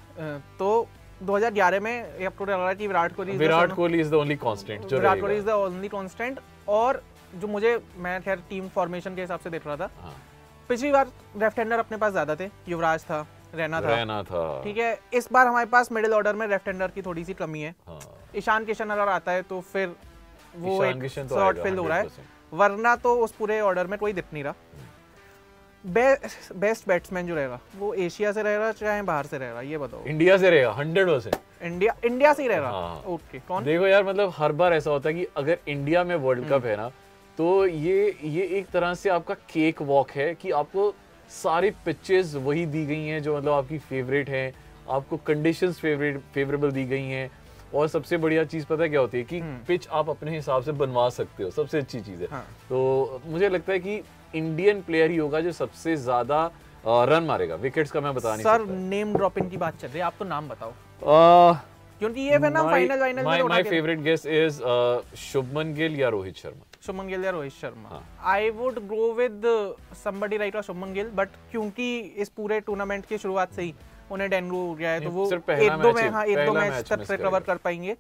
तो 0.60 0.88
2011 1.24 1.80
में 1.80 1.92
ये 2.20 2.26
आपको 2.26 2.46
लग 2.46 2.52
रहा 2.52 2.70
है 2.70 2.76
कि 2.76 2.88
Virat 2.88 3.16
Kohli 3.16 3.38
Virat 3.38 3.72
Kohli 3.76 4.00
is 4.02 4.12
the 4.12 4.14
only 4.16 4.36
constant 4.38 4.86
जो 4.86 4.98
Virat 4.98 5.20
Kohli 5.22 5.38
is 5.38 5.46
the 5.46 5.50
only 5.66 5.88
constant 5.90 6.40
और 6.70 7.02
जो 7.36 7.48
मुझे 7.48 7.78
मैं 7.98 8.22
खैर 8.22 8.40
टीम 8.50 8.68
फॉर्मेशन 8.70 9.16
के 9.16 9.22
हिसाब 9.22 9.40
से 9.40 9.50
देख 9.50 9.68
रहा 9.68 9.76
था। 9.78 9.90
हाँ, 9.98 10.16
पिछली 10.70 10.92
बार 10.92 11.12
लेफ़्ट 11.38 11.60
हैंडर 11.60 11.80
अपने 11.80 11.98
पास 11.98 12.12
ज़्यादा 12.12 12.36
थे 12.36 12.50
युवराज 12.68 13.04
था। 13.04 13.26
रैना 13.56 13.82
था। 13.82 13.88
रहना 13.88 14.22
था। 14.24 14.62
ठीक 14.64 14.78
है 14.78 14.98
इस 15.14 15.28
बार 15.32 15.48
हमारे 15.48 15.66
पास 15.68 15.92
मिडिल 15.92 16.14
ऑर्डर 16.14 16.36
में 16.36 16.48
लेफ़्ट 16.48 16.68
हैंडर 16.68 16.88
की 16.88 17.02
थोड़ी 17.02 17.24
सी 17.26 17.34
कमी 17.36 17.62
है। 17.62 17.74
हाँ। 17.88 18.00
ईशान 18.36 18.66
किशन 18.66 18.90
अगर 18.90 19.10
आता 19.10 19.32
है 19.32 19.42
तो 19.44 19.60
फिर 19.64 19.96
वो 20.56 20.84
एक 20.84 21.02
किशन 21.02 21.28
तो 21.28 21.52
फिल 21.54 21.78
हो 21.78 21.88
रहा 21.88 21.98
है। 21.98 22.08
वरना 22.54 22.96
तो 22.98 23.16
उस 23.18 23.32
पूरे 23.32 23.60
ऑर्डर 23.62 23.88
में 23.88 23.98
कोई 24.00 24.14
दिख 24.14 24.26
नहीं 24.34 24.44
रहा। 24.44 24.54
बेस्ट 25.84 26.54
बेस्ट 26.56 26.88
बैट्समैन 26.88 27.28
जो 27.28 27.36
रहेगा 27.36 27.60
वो 27.78 27.94
एशिया 27.96 28.32
से 28.32 28.42
रहेगा 28.44 28.72
चाहे 28.72 29.02
बाहर 29.02 29.26
से 29.26 29.38
रहेगा 29.38 29.62
ये 29.64 29.78
बताओ। 29.78 30.04
इंडिया 30.06 30.38
से 30.38 30.50
रहेगा 30.50 30.72
हंड्रेड 30.72 31.08
परसेंट 31.08 31.36
इंडिया 31.64 31.96
इंडिया 32.06 32.34
से 32.34 32.44
ही 32.44 32.50
रहेगा? 32.50 32.70
हाँ। 32.70 33.04
ओके 33.08 33.40
कौन? 33.40 33.64
देखो 33.64 33.88
यार 33.88 34.04
मतलब 34.04 34.34
हर 34.38 34.52
बार 34.54 34.74
ऐसा 34.74 34.92
होता 34.92 35.10
है 35.10 35.16
कि 35.16 35.28
अगर 35.38 35.58
इंडिया 35.68 36.04
में 36.04 36.16
वर्ल्ड 36.16 36.44
हम्म। 36.44 36.58
कप 36.58 36.66
है 36.66 36.76
ना 36.78 36.90
तो 37.38 37.66
ये 37.66 38.16
ये 38.24 38.46
एक 38.60 38.70
तरह 38.70 38.94
से 38.94 39.10
आपका 39.10 39.34
केक 39.50 39.82
वॉक 39.84 40.12
है 40.12 40.34
कि 40.36 40.52
आपको 40.54 40.94
सारी 41.32 41.70
पिचेस 41.86 42.34
वही 42.38 42.66
दी 42.66 42.86
गई 42.86 43.06
हैं 43.06 43.22
जो 43.24 43.38
मतलब 43.38 43.52
आपकी 43.54 43.78
फेवरेट 43.90 44.30
हैं 44.30 44.52
आपको 44.90 45.18
कंडीशंस 45.28 45.80
फेवरेट 45.80 46.20
फेवरेबल 46.34 46.72
दी 46.72 46.86
गई 46.86 47.06
हैं। 47.06 47.30
और 47.74 47.88
सबसे 47.88 48.18
बढ़िया 48.18 48.44
चीज़ 48.46 48.66
पता 48.66 48.84
है 48.84 48.90
क्या 48.90 49.00
होती 49.00 49.18
है 49.18 49.24
कि 49.24 49.40
पिच 49.68 49.88
आप 49.92 50.10
अपने 50.10 50.36
हिसाब 50.36 50.64
से 50.64 50.72
बनवा 50.80 51.08
सकते 51.10 51.44
हो 51.44 51.50
सबसे 51.52 51.78
अच्छी 51.78 52.00
चीज़ 52.00 52.22
है। 52.22 52.28
हम्म। 52.28 52.36
हाँ। 52.36 52.46
तो 52.70 53.22
मुझे 53.26 53.50
लगता 53.50 53.74
है 53.74 53.80
कि 53.80 54.02
इंडियन 54.36 54.82
प्लेयर 54.82 55.12
ही 55.12 55.18
होगा 55.18 55.40
जो 55.40 55.52
सबसे 55.52 55.96
ज़्यादा 55.98 56.44
रन 56.86 57.24
मारेगा। 57.24 57.56
विकेट्स 57.58 57.92
का 57.92 58.02
मैं 58.02 58.14
बता 58.16 58.36
नहीं 58.36 58.44
सर 58.44 58.66
नेम 58.66 59.14
ड्रॉपिंग 59.14 59.50
की 59.52 59.58
बात 59.58 59.78
चल 59.78 59.88
रही 59.88 60.00
है। 60.00 60.06
आप 60.06 60.14
तो 60.20 60.26
नाम 60.26 60.50
बताओ। 60.50 60.70
अह, 60.70 61.60
क्योंकि 62.00 62.22
ये 62.22 62.38
ना 62.40 62.64
फाइनल 62.64 63.00
फाइनल 63.00 63.24
my, 63.24 63.32
में 63.32 63.42
उठा 63.42 63.56
my 63.56 63.64
के 63.64 63.70
favorite 63.70 64.04
guess 64.06 64.26
is 64.38 64.60
uh, 64.66 65.16
Shubman 65.22 65.74
Gill 65.74 66.00
या 66.00 66.10
रोहित 66.10 66.38
शर्मा। 66.38 66.66
शुभमन 66.82 67.08
गिल 67.08 67.26
या 67.26 67.32
Rohit 67.32 67.52
Sharma. 67.54 68.02
I 68.32 68.50
would 68.52 68.80
go 68.88 69.12
with 69.14 69.42
somebody 70.04 70.38
right 70.38 70.56
और 70.56 70.64
शुभमन 70.64 70.94
गिल 70.94 71.10
बट 71.16 71.30
क्योंकि 71.52 71.98
इस 72.00 72.30
पूरे 72.30 72.60
टूर्नामेंट 72.60 73.06
की 73.06 73.18
शुरुआत 73.18 73.54
से 73.54 73.62
ही 73.62 73.74
उन्हें 74.12 74.30
डेंगू 74.30 74.66
हो 74.68 74.74
गया 74.76 74.92
है 74.92 75.02
तो 75.02 75.10
वो 75.10 75.26
एक 75.26 75.72
दो 75.72 75.92
मैच 75.92 75.96
में 75.96 76.10
हाँ 76.10 76.26
एक 76.26 76.46
दो 76.46 76.54
मैच 76.54 76.92
तक 76.92 77.12
रिकवर 77.12 77.40
कर 77.42 77.58
पाएँगे। 77.58 77.96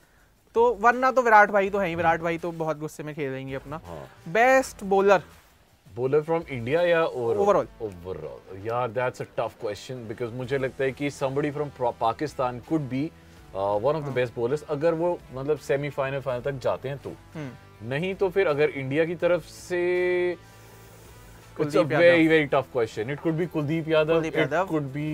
तो 0.56 0.74
वरना 0.82 1.12
तो 1.12 1.22
विराट 1.22 1.52
भाई 1.52 1.70
तो 1.70 1.80
है 1.80 1.88
ही 1.88 1.96
विराट 1.96 2.22
भाई 2.22 2.38
तो 2.38 2.52
बहुत 2.54 2.80
गुस्से 2.80 3.04
में 3.04 3.14
खेलेंगे 3.16 3.56
अपना। 3.56 3.82
Best 4.30 4.84
bowler 4.86 5.24
bowler 5.88 6.22
from 6.22 6.44
India 6.50 6.82
या 6.82 7.04
ओवरऑल 7.06 7.68
ओवरऑल 7.82 8.68
यार 8.68 8.92
that's 8.92 9.22
a 9.22 9.26
tough 9.38 9.56
question 9.62 10.08
because 10.08 10.34
मुझे 10.34 10.58
लगता 10.58 10.84
है 10.84 10.92
कि 10.92 11.10
somebody 11.12 11.52
from 11.54 11.70
Pakistan 12.00 12.60
could 12.70 12.82
be 12.90 13.04
one 13.56 13.96
of 13.96 14.04
the 14.04 14.14
best 14.14 14.36
bowlers 14.36 14.64
अगर 14.70 14.94
वो 14.94 15.18
मतलब 15.34 15.58
सेमीफाइनल 15.68 16.20
फाइनल 16.22 16.42
तक 16.44 16.60
जाते 16.64 16.90
हैं 16.90 16.98
तो। 16.98 17.10
हम्म। 17.34 17.50
नहीं 17.84 18.14
तो 18.16 18.30
फिर 18.30 18.48
अगर 18.48 18.70
इंडिया 18.70 19.06
की 19.06 19.16
तरफ़ 19.16 19.48
से 19.50 19.82
Kuldeep 21.58 21.88
very 21.88 22.28
very 22.28 22.46
tough 22.48 22.68
question 22.74 23.10
it 23.12 23.20
could 23.20 23.34
be 23.36 23.46
Kuldeep 23.54 23.88
Yadav 23.90 24.26
it 24.26 24.54
could 24.70 24.92
be 24.94 25.08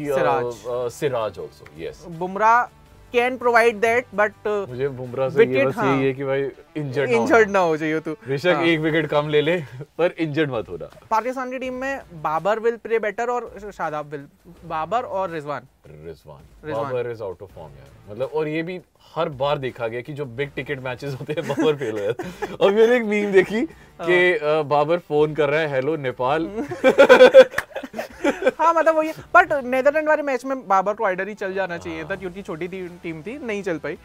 Siraj 0.95 1.39
also 1.39 1.65
yes 1.77 2.05
Bumrah 2.17 2.76
can 3.13 3.37
provide 3.37 3.75
that 3.81 4.05
but 4.15 4.47
मुझे 4.69 4.87
बुमराह 4.97 5.29
से 5.29 5.45
ये 5.45 5.65
बस 5.65 5.75
हाँ। 5.77 5.95
यही 5.95 6.05
है। 6.07 6.13
कि 6.13 6.23
भाई 6.23 6.41
इंजर्ड 6.77 7.09
इंजर्ड 7.09 7.49
ना 7.51 7.59
हो 7.59 7.77
चाहिए 7.77 7.99
तू। 7.99 8.13
बेशक 8.27 8.53
हाँ। 8.55 8.63
एक 8.63 8.79
विकेट 8.79 9.07
कम 9.09 9.29
ले 9.29 9.41
ले 9.41 9.57
पर 9.97 10.13
इंजर्ड 10.19 10.51
मत 10.51 10.69
होना। 10.69 10.89
पाकिस्तान 11.11 11.51
की 11.51 11.59
टीम 11.59 11.73
में 11.81 12.21
बाबर 12.23 12.59
विल 12.59 12.75
प्ले 12.83 12.99
बेटर 12.99 13.29
और 13.29 13.49
शादाब 13.77 14.11
विल 14.11 14.27
बाबर 14.65 15.03
और 15.19 15.29
Rizwan. 15.31 15.67
Rizwan. 15.87 16.71
Babar 16.73 17.09
is 17.11 17.23
out 17.23 17.41
of 17.41 17.51
form 17.55 17.71
यार। 17.73 18.11
मतलब 18.11 18.29
और 18.33 18.47
ये 18.47 18.63
भी 18.63 18.79
हर 19.15 19.29
बार 19.41 19.57
देखा 19.57 19.87
गया 19.87 20.01
कि 20.01 20.13
जो 20.13 20.25
बिग 20.37 20.49
टिकट 20.55 20.79
मैचेस 20.83 21.13
होते 21.19 21.33
हैं 21.37 21.47
बाबर 21.47 21.75
फेल 21.75 21.91
हो 21.91 22.05
जाते 22.05 22.23
हैं। 22.23 22.57
और 22.57 22.71
मैंने 22.73 22.95
एक 22.95 23.03
मीम 23.05 23.31
देखी 23.31 23.61
कि 24.01 24.39
बाबर 24.69 24.97
फ़ोन 25.07 25.33
कर 25.35 25.49
रहा 25.49 25.59
है 25.61 25.69
हेलो 25.73 25.95
नेपाल 25.97 26.47
हाँ 28.59 28.73
मतलब 28.73 28.95
वही 28.95 29.11
बट 29.35 29.53
नेदरलैंड 29.65 30.07
वाले 30.07 30.23
मैच 30.23 30.45
में 30.45 30.67
बाबर 30.67 30.93
को 30.93 31.05
आइडर 31.05 31.27
ही 31.27 31.33
चल 31.35 31.53
जाना 31.53 31.77
चाहिए 31.77 32.03
था 32.03 32.15
क्योंकि 32.15 32.41
छोटी 32.41 32.67
टी, 32.67 32.87
टीम 33.03 33.21
थी 33.21 33.37
नहीं 33.39 33.63
चल 33.63 33.77
पाई। 33.77 33.97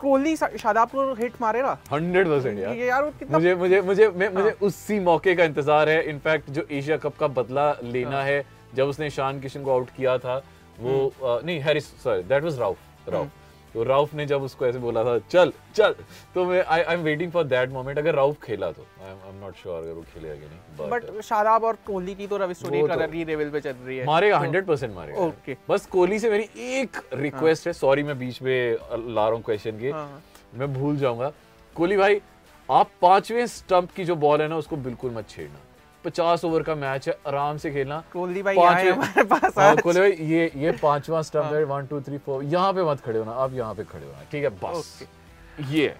कोहली 0.00 0.36
शादाब 0.36 0.88
को 0.88 1.12
हिट 1.14 1.40
मारेगा? 1.40 1.78
हंड्रेड 1.92 2.26
परसेंट 2.28 2.58
यार। 2.58 2.74
ये 2.74 2.86
यार 2.86 3.04
वो 3.04 3.10
कितना 3.18 3.38
मुझे 3.38 3.54
मुझे 3.54 3.80
मुझे 3.82 4.08
मैं 4.10 4.28
मुझे 4.34 4.50
उसी 4.62 4.98
मौके 5.00 5.34
का 5.34 5.44
इंतज़ार 5.44 5.88
है। 5.88 6.02
इनफैक्ट 6.10 6.50
जो 6.50 6.66
एशिया 6.70 6.96
कप 6.98 7.16
का 7.20 7.28
बदला 7.30 7.70
लेना 7.84 8.22
है। 8.22 8.44
जब 8.74 8.88
उसने 8.88 9.08
शान 9.10 9.40
किशन 9.40 9.62
को 9.62 9.72
आउट 9.72 9.90
किया 9.96 10.16
था 10.18 10.36
वो 10.78 11.12
नहीं 11.22 11.58
Haris 11.60 11.86
sorry 12.02 12.22
that 12.24 12.42
was 12.44 12.58
Rauf 12.60 13.08
Rauf 13.08 13.28
तो 13.76 13.82
राउफ 13.82 14.12
ने 14.14 14.24
जब 14.26 14.42
उसको 14.42 14.66
ऐसे 14.66 14.78
बोला 14.78 15.02
था 15.04 15.18
चल 15.30 15.52
चल 15.74 15.94
तो 16.34 16.44
मैं 16.44 16.64
I 16.64 16.82
I 16.82 16.94
am 16.94 17.00
waiting 17.00 17.32
for 17.32 17.44
that 17.44 17.70
moment 17.70 17.98
अगर 17.98 18.14
राउफ 18.14 18.36
खेला 18.42 18.70
तो। 18.72 18.86
आई 19.04 19.10
एम 19.10 19.44
नॉट 19.44 19.56
श्योर 19.56 19.78
अगर 19.78 19.92
वो 19.92 20.02
खेलेगा 20.14 20.34
कि 20.34 20.40
नहीं 20.40 20.88
बट 20.90 21.20
शादाब 21.22 21.64
और 21.64 21.76
कोहली 21.86 22.14
की 22.14 22.26
तो 22.26 22.36
रवि 22.36 22.54
स्टोरी 22.54 22.80
वो 22.80 22.88
तो- 22.88 22.96
कलर 22.96 23.10
की 23.10 23.24
लेवल 23.24 23.50
पे 23.50 23.60
चल 23.60 23.74
रही 23.86 23.98
है। 23.98 24.06
मारेगा 24.06 24.36
तो- 24.36 24.44
हंड्रेड 24.44 24.66
परसेंट 24.66 24.94
मारेगा 24.94 25.20
ओके। 25.20 25.56
बस 25.68 25.86
कोहली 25.86 26.18
से 26.18 26.30
मेरी 26.30 26.48
एक 26.80 26.96
रिक्वेस्ट 27.14 27.66
है। 27.66 27.72
सॉरी 27.72 28.02
मैं 28.02 28.18
बीच 28.18 28.42
में 28.42 28.72
ला 29.14 29.24
रहा 29.24 29.34
हूँ 29.34 29.42
क्वेश्चन 29.42 29.78
के। 29.78 29.90
हाँ। 29.90 30.22
मैं 30.54 30.72
भूल 30.74 30.96
जाऊँगा। 30.96 31.32
कोहली 31.76 31.96
भाई 31.96 32.20
आप 32.70 32.90
पाँचवें 33.02 33.46
स्टंप 33.46 33.90
की 33.90 34.04
जो 34.04 34.16
बॉल 34.16 34.42
है 34.42 34.48
ना 34.48 34.56
उसको 34.56 34.76
बिल्कुल 34.76 35.10
मत 35.10 35.28
छेड़ना। 35.28 35.58
पचास 36.06 36.44
ओवर 36.44 36.62
का 36.62 36.74
मैच 36.74 37.08
है 37.08 37.16
आराम 37.26 37.56
से 37.64 37.70
खेलना। 37.72 38.02
कोहली 38.12 38.42
भाई 38.42 38.56
आए 38.66 38.88
हमारे 38.90 39.22
पास 39.32 39.58
हाँ, 39.58 39.74
कोहली 39.76 40.00
भाई 40.00 40.26
ये 40.32 40.50
ये 40.64 40.72
पांचवा 40.82 41.22
स्टंप 41.30 41.44
हाँ। 41.44 41.52
है 41.54 41.64
वन 41.74 41.86
टू 41.86 42.00
थ्री 42.08 42.18
फोर 42.26 42.44
यहाँ 42.44 42.72
पे 42.72 42.84
मत 42.90 43.00
खड़े 43.06 43.18
होना 43.18 43.32
आप 43.44 43.52
यहाँ 43.54 43.74
पे 43.74 43.84
खड़े 43.92 44.04
होना 44.06 44.22
ठीक 44.32 44.44
है? 44.44 44.50
बस। 44.62 44.98
ये। 45.70 45.94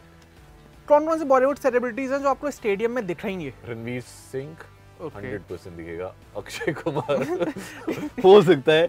कौन 0.89 1.07
कौन 1.07 1.19
से 1.19 1.25
बॉलीवुड 1.25 1.59
सेलिब्रिटीज 1.59 2.13
हैं 2.13 2.23
जो 2.23 2.29
आपको 2.29 2.51
स्टेडियम 2.51 2.91
में 2.93 3.07
दिखेंगे 3.07 3.53
रणवीर 3.69 4.01
सिंह 4.03 4.57
हंड्रेड 5.03 5.41
परसेंट 5.49 5.77
दिखेगा। 5.77 6.13
अक्षय 6.37 6.73
कुमार। 6.73 7.25
हो 8.25 8.41
सकता 8.43 8.73
है। 8.73 8.89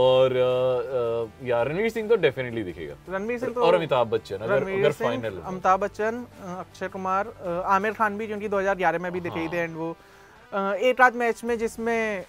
और 0.00 0.32
अ, 0.32 1.62
रणवीर 1.68 1.88
सिंह 1.90 2.08
तो 2.08 2.16
डेफिनेटली 2.16 2.62
दिखेगा। 2.64 2.94
रणवीर 3.14 3.38
सिंह 3.38 3.52
तो 3.54 3.62
और 3.64 3.74
अमिताभ 3.74 4.06
बच्चन 4.10 4.36
अगर 4.38 4.68
अगर 4.72 4.92
फाइनल 5.00 5.40
अमिताभ 5.46 5.80
बच्चन 5.80 6.24
अक्षय 6.58 6.88
कुमार 6.88 7.32
आमिर 7.76 7.92
खान 7.92 8.18
भी 8.18 8.26
जो 8.26 8.38
क्योंकि 8.38 8.48
2011 8.56 9.00
में 9.02 9.10
भी 9.12 9.20
दिखे 9.20 9.48
थे 9.52 9.62
एंड 9.62 9.76
वो 9.76 9.90
एक 10.52 11.00
रात 11.00 11.16
मैच 11.16 11.42
में 11.44 11.56
जिसमें 11.58 12.24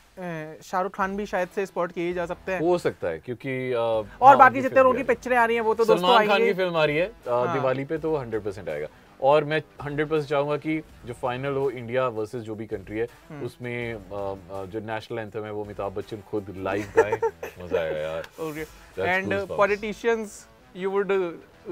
शाहरुख 0.64 0.96
खान 0.96 1.16
भी 1.18 1.26
शायद 1.26 1.50
से 1.56 1.66
स्पॉट 1.66 1.92
किए 1.92 2.14
जा 2.14 2.26
सकते 2.26 2.52
हैं। 2.52 2.60
हो 2.62 2.78
सकता 2.78 3.08
है 3.08 3.20
क्योंकि 3.20 3.72
अ, 3.72 3.78
और 3.80 4.06
हाँ, 4.22 4.38
बाकी 4.38 4.62
जितने 4.62 4.82
उनकी 4.82 4.98
आ 4.98 4.98
है। 4.98 5.04
पिक्चरें 5.08 5.38
आ 5.38 5.46
रही 5.46 5.56
हैं 5.56 5.64
वो 5.64 5.74
तो 5.74 5.86
दोस्तों 5.86 6.08
सलमान 6.08 6.28
खान 6.28 6.44
की 6.46 6.54
फ़िल्म 6.54 6.76
आ 6.78 6.84
रही 6.86 6.98
है 6.98 7.06
हाँ। 7.28 7.54
दिवाली 7.54 7.86
पे 7.86 7.98
तो 7.98 8.16
100 8.18 8.44
परसेंट 8.46 8.70
आएगा। 8.70 8.88
और 9.20 9.44
मैं 9.44 9.62
100 9.84 10.06
परसेंट 10.10 10.30
चाहूँगा 10.30 10.58
कि 10.58 10.78
जो 11.06 11.14
फाइनल 11.22 11.56
हो 11.56 11.70
इंडिया 11.72 12.08
वर्सेस 12.18 12.42
जो 12.44 12.56
भी 12.56 12.66
कंट्री 12.66 12.98
है 13.00 13.08
हम्म। 13.30 13.46
उसमें 13.46 13.98
जो 14.12 14.80
नेशनल 14.94 15.20
एंथम 15.20 15.46
है 15.46 15.52
वो 15.52 15.64
अमिताभ 15.64 15.94
बच्चन 15.96 16.22
खुद 16.32 16.54
लाइव 16.58 16.92
गाए। 16.98 17.12
मज़ा 17.62 17.80
आएगा 17.82 18.00
यार। 18.00 18.28
Okay 18.50 19.02
and 19.02 19.34
politicians 19.58 20.46
you 20.76 20.92
would 20.92 21.12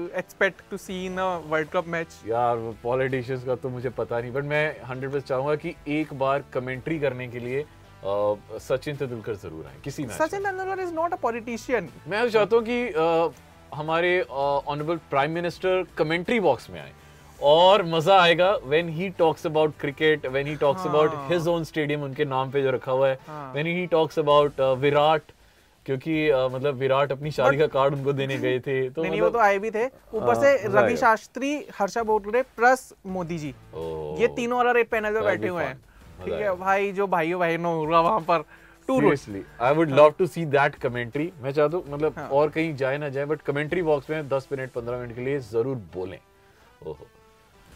expect 0.00 0.60
to 0.70 0.76
see 0.76 1.04
in 1.06 1.20
world 1.46 1.68
cup 1.68 1.88
match 1.88 2.20
यार 2.26 2.72
पॉलिटिशियंस 2.82 3.44
का 3.44 3.54
तो 3.56 3.68
मुझे 3.68 3.90
पता 3.96 4.20
नहीं 4.20 4.32
बट 4.32 4.44
मैं 4.44 4.64
100 4.74 5.04
परसेंट 5.04 5.24
चाहूँगा 5.24 5.54
कि 5.56 5.74
एक 5.90 6.12
बार 6.18 6.44
कमेंट्री 6.52 6.98
करने 7.00 7.28
के 7.28 7.40
लिए 7.40 7.64
सचिन 8.04 8.96
तेंदुलकर 8.96 9.34
ज़रूर 9.36 9.66
आए 9.66 9.80
किसी 9.84 10.02
match 10.02 10.16
Sachin 10.18 10.44
Tendulkar 10.44 10.82
is 10.82 10.92
not 10.94 11.12
a 11.12 11.16
politician 11.22 11.88
मैं 12.08 12.22
तो 12.22 12.30
चाहता 12.30 12.56
हूँ 12.56 12.64
कि 12.64 13.36
हमारे 13.74 14.20
honourable 14.22 14.96
prime 15.10 15.30
minister 15.32 15.84
commentary 15.98 16.40
box 16.40 16.70
में 16.70 16.80
आए 16.80 16.92
और 17.40 17.82
मज़ा 17.86 18.20
आएगा 18.20 18.50
when 18.64 18.88
he 18.88 19.08
talks 19.18 19.46
about 19.46 19.72
cricket 19.80 20.26
when 20.26 20.46
he 20.46 20.54
talks 20.56 20.86
about. 20.86 21.12
His 21.28 21.48
own 21.48 21.64
stadium 21.64 22.02
उनके 22.02 22.24
नाम 22.24 22.50
पे 22.50 22.62
जो 22.62 22.70
रखा 22.70 22.92
हुआ 22.92 23.08
है 23.08 23.18
हाँ। 23.26 23.52
When 23.52 23.66
he 23.66 23.86
talks 23.86 24.18
about 24.18 24.60
Virat 24.78 25.32
क्योंकि 25.88 26.28
अ, 26.28 26.38
मतलब 26.52 26.74
विराट 26.76 27.12
अपनी 27.12 27.30
शादी 27.30 27.58
का 27.58 27.66
कार्ड 27.68 27.94
उनको 27.94 28.12
देने 28.12 28.36
गए 28.38 28.58
थे 28.60 28.78
तो 28.90 29.02
नहीं 29.02 29.10
नहीं 29.10 29.20
वो 29.20 29.26
मतलब 29.26 29.38
तो 29.38 29.44
आए 29.44 29.58
भी 29.58 29.70
थे। 29.70 29.84
ऊपर 29.86 30.26
हाँ, 30.26 30.34
से 30.34 30.68
रवि 30.68 30.96
शास्त्री 30.96 31.52
हर्षा 31.78 32.02
बोगले 32.04 32.42
प्लस 32.56 32.92
मोदी 33.08 33.38
जी। 33.38 33.54
ये 34.20 34.28
तीनों 34.36 34.58
अलग 34.60 34.76
एक 34.76 34.90
पैनल 34.90 35.14
पे 35.14 35.20
बैठे 35.24 35.48
हुए 35.48 35.64
हैं। 35.64 35.76
ठीक 36.24 36.32
है 36.34 36.54
भाई 36.56 36.92
जो 36.92 37.06
भाइयों 37.08 37.40
बहनों 37.40 37.74
होगा 37.76 38.00
वहाँ 38.00 38.20
पर 38.28 38.42
seriously 38.88 39.42
I 39.60 39.74
would 39.74 39.90
love 39.90 40.10
to 40.18 40.26
see 40.26 40.44
that 40.46 40.74
commentary 40.82 41.30
मैं 41.42 41.52
चाहता 41.52 41.76
हूँ 41.76 41.84
मतलब 41.90 42.14
हाँ। 42.18 42.28
और 42.30 42.50
कहीं 42.50 42.74
जाए 42.76 42.98
ना 42.98 43.08
जाए 43.08 43.24
बट 43.24 43.42
कमेंट्री 43.42 43.82
बॉक्स 43.82 44.10
में 44.10 44.28
10 44.28 44.48
मिनट 44.52 44.72
15 44.72 45.00
मिनट 45.00 45.14
के 45.16 45.24
लिए 45.24 45.38
ज़रूर 45.50 45.76
बोलें। 45.94 46.18
ओहो। 46.86 47.06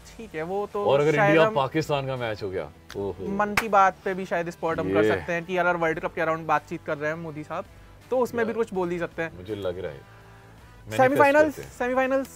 ठीक 0.07 0.35
है 0.35 0.43
वो 0.43 0.65
तो 0.73 0.85
और 0.85 0.99
अगर 0.99 1.15
इंडिया 1.15 1.49
पाकिस्तान 1.51 2.07
का 2.07 2.15
मैच 2.17 2.43
हो 2.43 2.49
गया 2.49 2.69
ओहो। 2.97 3.27
मन 3.37 3.53
की 3.61 3.69
बात 3.69 3.95
पे 4.05 4.13
भी 4.13 4.25
शायद 4.25 4.49
स्पॉट 4.49 4.79
हम 4.79 4.93
कर 4.93 5.07
सकते 5.07 5.33
हैं 5.33 5.45
कि 5.45 5.57
अगर 5.57 5.75
वर्ल्ड 5.77 5.99
कप 5.99 6.13
के 6.15 6.21
अराउंड 6.21 6.45
बातचीत 6.47 6.83
कर 6.85 6.97
रहे 6.97 7.11
हैं 7.11 7.17
मोदी 7.19 7.43
साहब। 7.43 7.65
तो 8.13 8.17
उसमें 8.19 8.45
भी 8.45 8.53
कुछ 8.53 8.73
बोल 8.73 8.89
ही 8.91 8.97
सकते 8.99 9.21
हैं। 9.21 9.37
मुझे 9.37 9.55
लग 9.57 9.77
रहा 9.83 9.91
है। 9.91 10.97
Semifinals 10.97 11.59
semifinals 11.77 12.33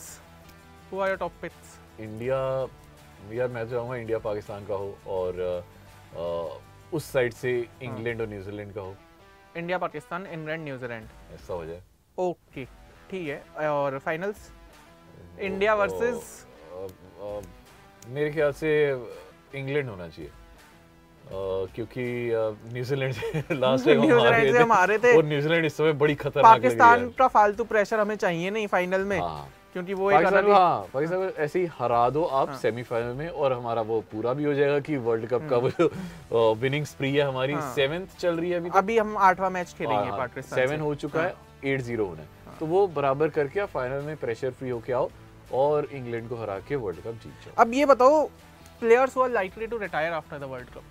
who. 0.91 0.99
Are 0.99 1.09
your 1.09 1.17
top 1.17 1.31
picks 1.41 1.79
India 2.01 2.37
यार 3.33 3.47
मैं 3.49 3.65
चाहूँगा 3.69 3.95
इंडिया 3.95 4.19
पाकिस्तान 4.19 4.65
का 4.65 4.75
हो 4.75 4.87
और 5.07 5.39
अ, 5.39 6.95
उस 6.95 7.11
साइड 7.11 7.33
से 7.33 7.51
इंग्लैंड 7.83 8.21
और 8.21 8.27
न्यूजीलैंड 8.29 8.73
का 8.73 8.81
हो। 8.81 8.95
इंडिया 9.57 9.77
पाकिस्तान 9.77 10.25
इंग्लैंड 10.27 10.63
न्यूजीलैंड 10.63 11.07
ऐसा 11.33 11.53
हो 11.53 11.65
जाए। 11.65 11.81
ओके 12.17 12.65
ठीक 13.11 13.27
है। 13.27 13.67
और 13.69 13.97
फाइनल्स 13.99 14.49
इंडिया 15.39 15.75
वर्सेस 15.75 16.45
मेरे 18.09 18.31
ख्याल 18.31 18.51
से 18.53 18.71
इंग्लैंड 19.55 19.89
होना 19.89 20.07
चाहिए। 20.09 20.31
क्योंकि 21.31 22.03
न्यूजीलैंड 22.73 23.13
से 23.13 23.41
लास्ट 23.55 23.85
टाइम 23.85 24.01
हम 24.61 24.71
हारे 24.73 24.97
थे। 24.99 25.15
और 25.17 25.25
न्यूजीलैंड 25.25 25.65
इस 25.65 25.77
समय 25.77 25.93
बड़ी 25.93 26.15
खतरनाक 26.15 26.45
है 26.45 26.59
पाकिस्तान 26.59 27.07
का 27.19 27.27
फालतू 27.27 27.63
प्रेशर 27.63 27.99
हमें 27.99 28.15
चाहिए 28.15 28.49
नहीं 28.49 28.67
फाइनल 28.67 29.01
में 29.05 29.19
हाँ। 29.19 29.47
क्योंकि 29.73 29.93
वो 29.93 30.09
एक 30.11 30.25
हाँ 30.25 30.79
पाकिस्तान 30.93 31.17
को 31.19 31.41
ऐसे 31.43 31.59
ही 31.59 31.65
हरा 31.79 32.09
दो 32.09 32.23
आप 32.23 32.49
हाँ। 32.49 32.57
सेमीफाइनल 32.57 33.13
में 33.15 33.27
और 33.29 33.53
हमारा 33.53 33.81
वो 33.89 33.99
पूरा 34.11 34.33
भी 34.33 34.43
हो 34.43 34.53
जाएगा 34.53 34.79
कि 34.79 34.97
वर्ल्ड 35.07 35.27
कप 35.29 35.47
का 35.49 35.57
वो 35.57 36.53
विनिंग 36.55 36.85
स्प्री 36.85 37.13
है 37.15 37.23
हमारी। 37.23 37.53
हाँ। 37.53 37.73
सेवेंथ 37.75 38.17
चल 38.19 38.35
रही 38.35 38.49
है 38.49 38.57
अभी 38.59 38.69
तक। 38.69 38.75
अभी 38.75 38.97
हम 38.97 39.17
आठवां 39.19 39.51
मैच 39.51 39.73
खेलेंगे 39.77 40.09
हाँ, 40.09 40.17
पाकिस्तान 40.17 40.59
सेवन 40.59 40.79
हो 40.81 40.93
चुका 40.95 41.19
हाँ। 41.19 41.27
है। 41.27 41.71
एट 41.73 41.81
ज़ीरो 41.81 42.05
होना 42.05 42.21
है। 42.21 42.57
तो 42.59 42.65
वो 42.65 42.85
बराबर 42.95 43.29
करके 43.29 43.59
आप 43.59 43.69
फाइनल 43.69 44.01
में 44.03 44.15
प्रेशर 44.17 44.51
फ्री 44.51 44.69
होके 44.69 44.93
आओ 44.93 45.09
और 45.55 45.87
इंग्लैंड 45.93 46.29
को 46.29 46.35
हरा 46.35 46.59
के 46.69 46.75
वर्ल्ड 46.75 46.99
कप 46.99 47.23
जीत 47.23 47.45
जाओ। 47.45 47.63
अब 47.65 47.73
ये 47.73 47.85
बताओ 47.85 48.23
players 48.81 49.17
who 49.17 49.21
are 49.21 49.29
likely 49.31 49.67
to 49.67 49.77
retire 49.77 50.13
after 50.13 50.39
the 50.39 50.49
world 50.51 50.67
cup 50.69 50.83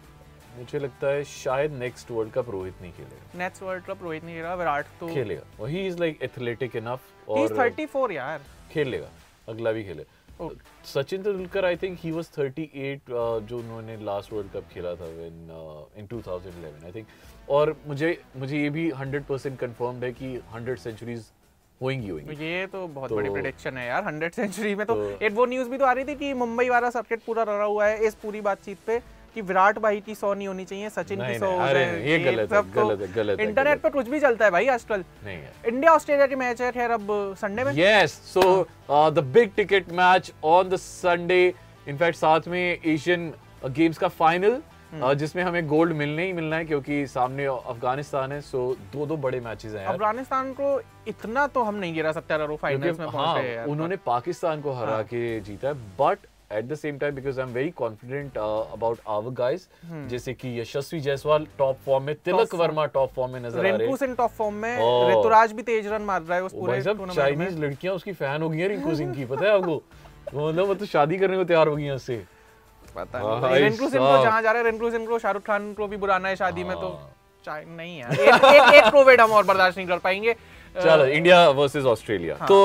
मुझे 0.58 0.78
लगता 0.78 1.06
है 1.06 1.24
शायद 1.24 1.72
नेक्स्ट 1.72 2.10
वर्ल्ड 2.10 2.32
कप 2.32 2.50
रोहित 2.50 2.74
नहीं 2.82 2.92
खेलेगा। 2.92 3.38
नेक्स्ट 3.38 3.62
वर्ल्ड 3.62 3.84
कप 3.84 4.02
रोहित 4.02 4.24
नहीं 4.24 4.36
खेला 4.36 4.54
विराट 4.54 4.86
तो 5.00 5.08
खेलेगा। 5.08 5.66
He 5.66 5.86
is 5.86 5.98
like 5.98 6.22
athletic 6.22 6.76
enough 6.76 7.00
और 7.28 7.38
ही 7.38 7.44
इज़ 7.44 7.52
34 7.52 8.10
यार। 8.10 8.42
खेल 8.72 8.88
लेगा 8.88 9.10
अगला 9.48 9.72
भी 9.72 9.84
खेले। 9.84 10.06
Oh. 10.42 10.50
Sachin 10.84 11.22
Tendulkar 11.22 11.64
I 11.64 11.76
think 11.76 11.98
he 12.00 12.10
was 12.10 12.24
38 12.24 12.98
uh, 12.98 13.40
जो 13.40 13.58
उन्होंने 13.58 13.96
लास्ट 13.96 14.32
वर्ल्ड 14.32 14.52
कप 14.52 14.64
खेला 14.72 14.94
था 14.94 15.04
इन 15.04 15.88
इन 15.96 16.06
2011 16.06 16.84
आई 16.84 16.92
थिंक 16.92 17.06
और 17.48 17.76
मुझे 17.86 18.22
मुझे 18.36 18.58
ये 18.58 18.70
भी 18.70 18.90
100% 18.90 19.56
कंफर्म्ड 19.56 20.04
है 20.04 20.12
कि 20.12 20.40
100 20.54 20.76
सेंचुरीज 20.78 21.24
होंगी 21.82 22.08
होंगी 22.08 22.44
ये 22.44 22.66
तो 22.66 22.88
बहुत 22.88 23.08
तो- 23.08 23.18
बड़ी 23.18 23.30
प्रेडिक्शन 23.30 23.76
है 23.76 23.86
यार 23.88 24.04
100 24.04 24.34
सेंचुरी 24.34 24.74
में 24.74 24.86
तो 24.86 24.94
तो- 24.94 25.22
एक 25.22 25.32
वो 25.32 25.46
न्यूज़ 25.46 25.68
भी 25.68 25.78
तो 25.78 25.84
आ 25.84 25.92
रही 25.92 26.04
थी 26.04 26.14
कि 26.14 26.34
मुंबई 26.34 26.68
वाला 26.68 26.90
सर्किट 26.90 27.20
पूरा 27.26 27.42
रहा 27.42 27.64
हुआ 27.64 27.86
है 27.86 28.06
इस 28.06 28.14
पूरी 28.14 28.40
बातचीत 28.40 28.78
पे। 28.86 29.15
कि 29.36 29.42
विराट 29.42 29.78
भाई 29.78 30.00
की 30.00 30.14
सौ 30.14 30.32
नहीं 30.34 30.48
होनी 30.48 30.64
चाहिए 30.64 30.90
सचिन 30.90 31.16
की 31.16 31.22
नहीं, 31.22 31.38
100 31.38 31.48
नहीं, 31.48 31.58
अरे 31.60 31.84
जाए। 31.84 31.92
नहीं, 31.92 32.04
ये 32.04 32.18
गलत 32.18 32.52
है, 32.52 32.62
तो 32.62 32.70
गलत 32.74 33.00
है, 33.00 33.12
गलत 33.14 33.40
है, 33.40 33.46
इंटरनेट 33.46 33.72
गलत 33.72 33.82
पे 33.82 33.90
कुछ 33.90 34.08
भी 34.08 34.20
चलता 34.20 34.44
है 34.44 34.50
भाई 34.50 34.66
आजकल 34.66 35.04
इंडिया 35.26 35.92
ऑस्ट्रेलिया 35.92 36.26
के 36.26 36.36
मैच 36.36 36.62
है 36.62 36.70
खैर 36.72 36.90
अब 36.90 37.34
संडे 37.40 37.64
में 37.64 37.72
uh, 38.88 39.10
the 39.10 39.26
big 39.36 39.54
ticket 39.56 39.92
match 39.92 40.30
on 40.44 40.72
the 40.74 40.80
Sunday. 40.84 41.42
In 41.86 41.98
fact, 41.98 42.16
साथ 42.16 42.48
में 42.48 42.78
एशियन 42.86 43.32
गेम्स 43.70 43.98
का 43.98 44.08
फाइनल 44.08 44.60
जिसमें 44.94 45.42
हमें 45.42 45.66
गोल्ड 45.66 45.92
मिलने 45.92 46.24
ही 46.26 46.32
मिलना 46.32 46.56
है 46.56 46.64
क्योंकि 46.64 47.06
सामने 47.06 47.44
अफ़गानिस्तान 47.46 48.32
है 48.32 48.40
सो 48.40 48.60
दो 48.92 49.06
दो 49.06 49.16
बड़े 49.16 49.40
मैचेस 49.40 49.72
हैं 49.72 49.84
अफ़गानिस्तान 49.86 50.52
को 50.52 50.80
इतना 51.08 51.46
तो 51.46 51.62
हम 51.62 51.74
नहीं 51.74 51.94
गिरा 51.94 52.12
सकते 52.12 52.56
फाइनल्स 52.56 52.98
में 52.98 53.06
हाँ 53.06 53.64
उन्होंने 53.66 53.96
पाकिस्तान 54.06 54.62
को 54.62 54.72
हरा 54.72 54.94
हाँ। 54.94 55.04
के 55.04 55.40
जीता 55.40 55.68
है 55.68 55.74
but 56.00 56.26
at 56.50 56.64
the 56.64 56.74
same 56.74 56.98
time 56.98 57.14
because 57.14 57.40
I 57.40 57.46
am 57.46 57.52
very 57.52 57.70
confident 57.76 58.36
about 58.38 58.98
our 59.08 59.32
guys 59.34 59.68
जैसे 60.10 60.34
कि 60.34 60.60
यशस्वी 60.60 61.00
जायसवाल 61.00 61.46
टॉप 61.58 61.78
फॉर्म 61.86 62.04
में 62.04 62.14
तिलक। 62.24 62.54
वर्मा 62.54 62.84
टॉप 62.94 63.12
फॉर्म 63.14 63.32
में 63.32 63.40
नज़र 63.40 63.58
आ 63.58 63.62
रहे 63.62 63.72
हैं। 63.72 64.14
टॉप 64.14 64.30
फॉर्म 64.30 64.54
में 64.54 64.76
ऋतुराज 65.10 65.52
भी 65.52 65.62
तेज 65.62 65.86
रन 65.86 66.02
मार 66.02 66.22
रहा 66.22 66.36
है 66.36 66.44
उस 66.44 66.52
पूरे 66.52 66.80
टूर्नामेंट 66.82 67.14
चाइनीज़ 67.14 67.58
लड़कियाँ 67.58 67.94
उसकी 67.94 68.12
फ़ैन 68.12 68.42
हो 68.42 68.48
गई 68.48 68.58
हैं 68.58 68.68
रिंकू 68.68 68.94
सिंह 68.94 69.14
की 69.14 69.24
पता 69.24 69.44
है 69.46 69.54
आपको? 69.54 69.82
मतलब 70.34 70.66
वो 70.66 70.74
तो 70.74 70.86
शादी 70.86 71.18
करने 71.18 71.36
को 71.36 71.44
तैयार 71.44 71.68
हो 71.68 71.76
गई 71.76 71.82
हैं 71.82 71.92
उससे। 71.92 72.22
पता 72.96 73.18
हाँ, 73.18 73.40
नहीं 73.42 73.62
रिंकू 73.62 73.88
सिंह 73.88 74.04
को 74.04 74.22
साहब। 74.22 74.42
जा 74.42 74.50
रहे 74.50 74.62
हैं 74.62 74.70
रिंकू 74.70 74.90
सिंह 74.90 75.06
को 75.06 75.18
शाहरुख 75.18 75.42
खान 75.46 75.72
को 75.74 75.86
भी 75.86 75.96
बुलाना 75.96 76.28
है 76.28 76.36
शादी 76.36 76.64
में 76.64 76.74
तो 76.76 76.88
हाँ। 76.88 77.12
नहीं 77.46 77.98
है 77.98 78.12
एक 78.12 78.44
एक, 78.44 78.74
एक 78.76 78.94
और 79.22 79.44
बर्दाश्त 79.44 79.76
नहीं 79.78 79.86
कर 79.88 79.98
पाएँगे। 80.04 80.34
चलो 80.82 81.04
इंडिया 81.06 81.48
वर्सेस 81.50 81.84
ऑस्ट्रेलिया। 81.86 82.34
तो 82.46 82.56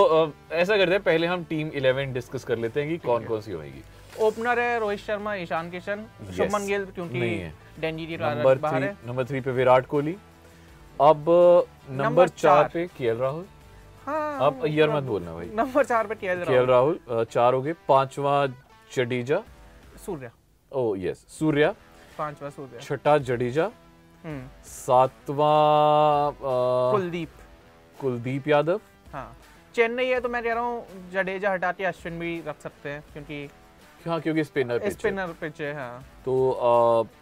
ऐसा 0.51 0.77
करते 0.77 0.91
हैं 0.91 1.03
पहले 1.03 1.27
हम 1.27 1.43
टीम 1.49 1.69
11 1.71 2.13
डिस्कस 2.13 2.43
कर 2.43 2.57
लेते 2.57 2.81
हैं 2.81 2.89
कि 2.89 2.97
कौन 3.07 3.25
कौन 3.25 3.41
सी 3.41 3.51
होगी 3.51 3.83
ओपनर 4.19 4.59
है 4.59 4.79
रोहित 4.79 4.99
शर्मा 4.99 5.35
ईशान 5.35 5.69
किशन 5.71 6.05
शुभमन 6.37 6.65
गिल 6.67 6.85
क्योंकि 6.95 7.19
नंबर 7.83 9.25
थ्री 9.25 9.41
पे 9.41 9.51
विराट 9.51 9.85
कोहली। 9.85 10.15
अब 10.99 11.25
नंबर 11.91 12.27
चार। 12.27 12.69
पे 12.73 12.85
केएल 12.97 13.17
राहुल 13.17 13.45
हाँ। 14.05 14.45
अब 14.47 14.63
अय्यर 14.63 14.89
मत 14.89 15.03
बोलना 15.03 15.33
भाई। 15.33 15.49
नंबर 15.55 15.83
चार 15.85 16.07
पे 16.07 16.15
केएल 16.15 16.39
राहुल 16.69 17.25
चार 17.31 17.53
हो 17.53 17.61
गए। 17.61 17.73
पांचवा 17.87 18.45
जडेजा 18.95 19.41
सूर्या। 20.05 20.29
Oh 20.71 20.95
yes 20.97 21.25
Surya. 21.39 21.71
पांचवा 22.17 22.49
सूर्या। 22.49 22.79
छठा 22.79 23.17
जडेजा 23.29 23.69
हम्म। 24.23 24.47
सातवां 24.65 26.31
कुलदीप। 26.91 27.29
कुलदीप 28.01 28.47
यादव। 28.47 28.79
हाँ 29.13 29.35
चेन्नई 29.75 30.05
है 30.05 30.19
तो 30.19 30.29
मैं 30.29 30.43
कह 30.43 30.53
रहा 30.53 30.63
हूँ 30.63 31.09
जडेजा 31.13 31.51
हटा 31.51 31.71
के 31.71 31.83
अश्विन 31.85 32.19
भी 32.19 32.31
रख 32.47 32.61
सकते 32.61 32.89
हैं 32.89 33.03
क्योंकि 33.13 33.49
हाँ 34.05 34.19
क्योंकि 34.21 34.43
स्पिनर 34.43 34.79
पिच 34.79 34.93
स्पिनर 34.93 35.33
पिच 35.41 35.61
है 35.61 35.73
हाँ। 35.75 36.03
तो 36.25 36.33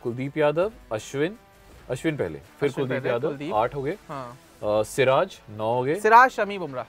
कुलदीप 0.04 0.38
यादव 0.38 0.72
अश्विन 0.94 1.38
अश्विन 1.90 2.18
पहले 2.18 2.40
फिर 2.60 2.72
कुलदीप 2.72 3.06
यादव 3.06 3.56
आठ 3.56 3.76
हो 3.76 3.82
गए। 3.84 3.98
हाँ। 4.08 4.84
सिराज 4.86 5.40
नौ 5.50 5.74
हो 5.74 5.84
गए। 5.84 5.96
सिराज 6.00 6.30
शमी 6.32 6.58
बुमराह। 6.58 6.86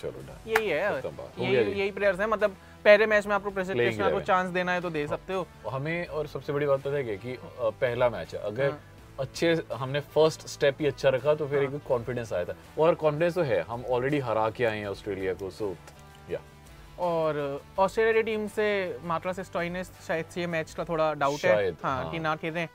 चलो 0.00 0.22
यही 0.46 0.68
है। 0.68 1.00
हो 1.00 1.12
यही 1.40 1.80
यही 1.80 1.90
प्लेयर्स 1.90 2.20
हैं 2.20 2.26
मतलब 2.28 2.56
पहले 2.84 3.06
मैच 3.06 3.26
में 3.26 3.34
आपको 3.34 3.50
प्रेसिडेंट 3.50 4.00
को 4.12 4.20
चांस 4.22 4.50
देना 4.50 4.72
है 4.72 4.80
तो 4.80 4.90
दे 4.90 5.06
सकते 5.06 5.32
हो। 5.32 5.46
हमें 5.70 6.06
और 6.06 6.26
सबसे 6.26 6.52
बड़ी 6.52 6.66
बात 6.66 6.80
पता 6.80 6.96
है 6.96 7.16
कि 7.16 7.36
पहला 7.60 8.08
मैच 8.10 8.34
है। 8.34 8.40
अगर 8.42 8.70
हाँ। 8.70 8.80
अच्छे 9.20 9.52
हमने 9.72 10.00
फ़र्स्ट 10.14 10.46
स्टेप 10.48 10.76
ही 10.80 10.86
अच्छा 10.86 11.08
रखा 11.08 11.34
तो 11.34 11.46
फिर 11.48 11.64
हाँ। 11.64 11.74
एक 11.74 11.82
कॉन्फिडेंस 11.88 12.32
आया 12.32 12.44
था। 12.44 12.54
और 12.78 12.94
कॉन्फिडेंस 12.94 13.34
तो 13.34 13.42
है 13.42 13.60
हम 13.62 13.84
ऑलरेडी 13.90 14.18
हरा 14.20 14.48
के 14.50 14.64
आए 14.64 14.78
हैं 14.78 14.86
ऑस्ट्रेलिया 14.86 15.34
को 15.34 15.50
सो 15.50 15.74
या 16.30 16.40
और 16.98 17.62
ऑस्ट्रेलिया 17.78 18.12
की 18.12 18.22
टीम 18.22 18.46
से 18.48 18.98
मात्रा 19.04 19.32
से 19.32 19.44
स्टॉइनेस 19.44 19.90
शायद 20.06 20.26
से 20.26 20.46
मैच 20.46 20.74
का 20.74 20.84
थोड़ा 20.84 21.12
डाउट 21.14 21.44
है। 21.44 21.70
हाँ, 21.72 22.02
हाँ। 22.02 22.10
कि 22.10 22.18
ना 22.18 22.34
खेलें। 22.36 22.68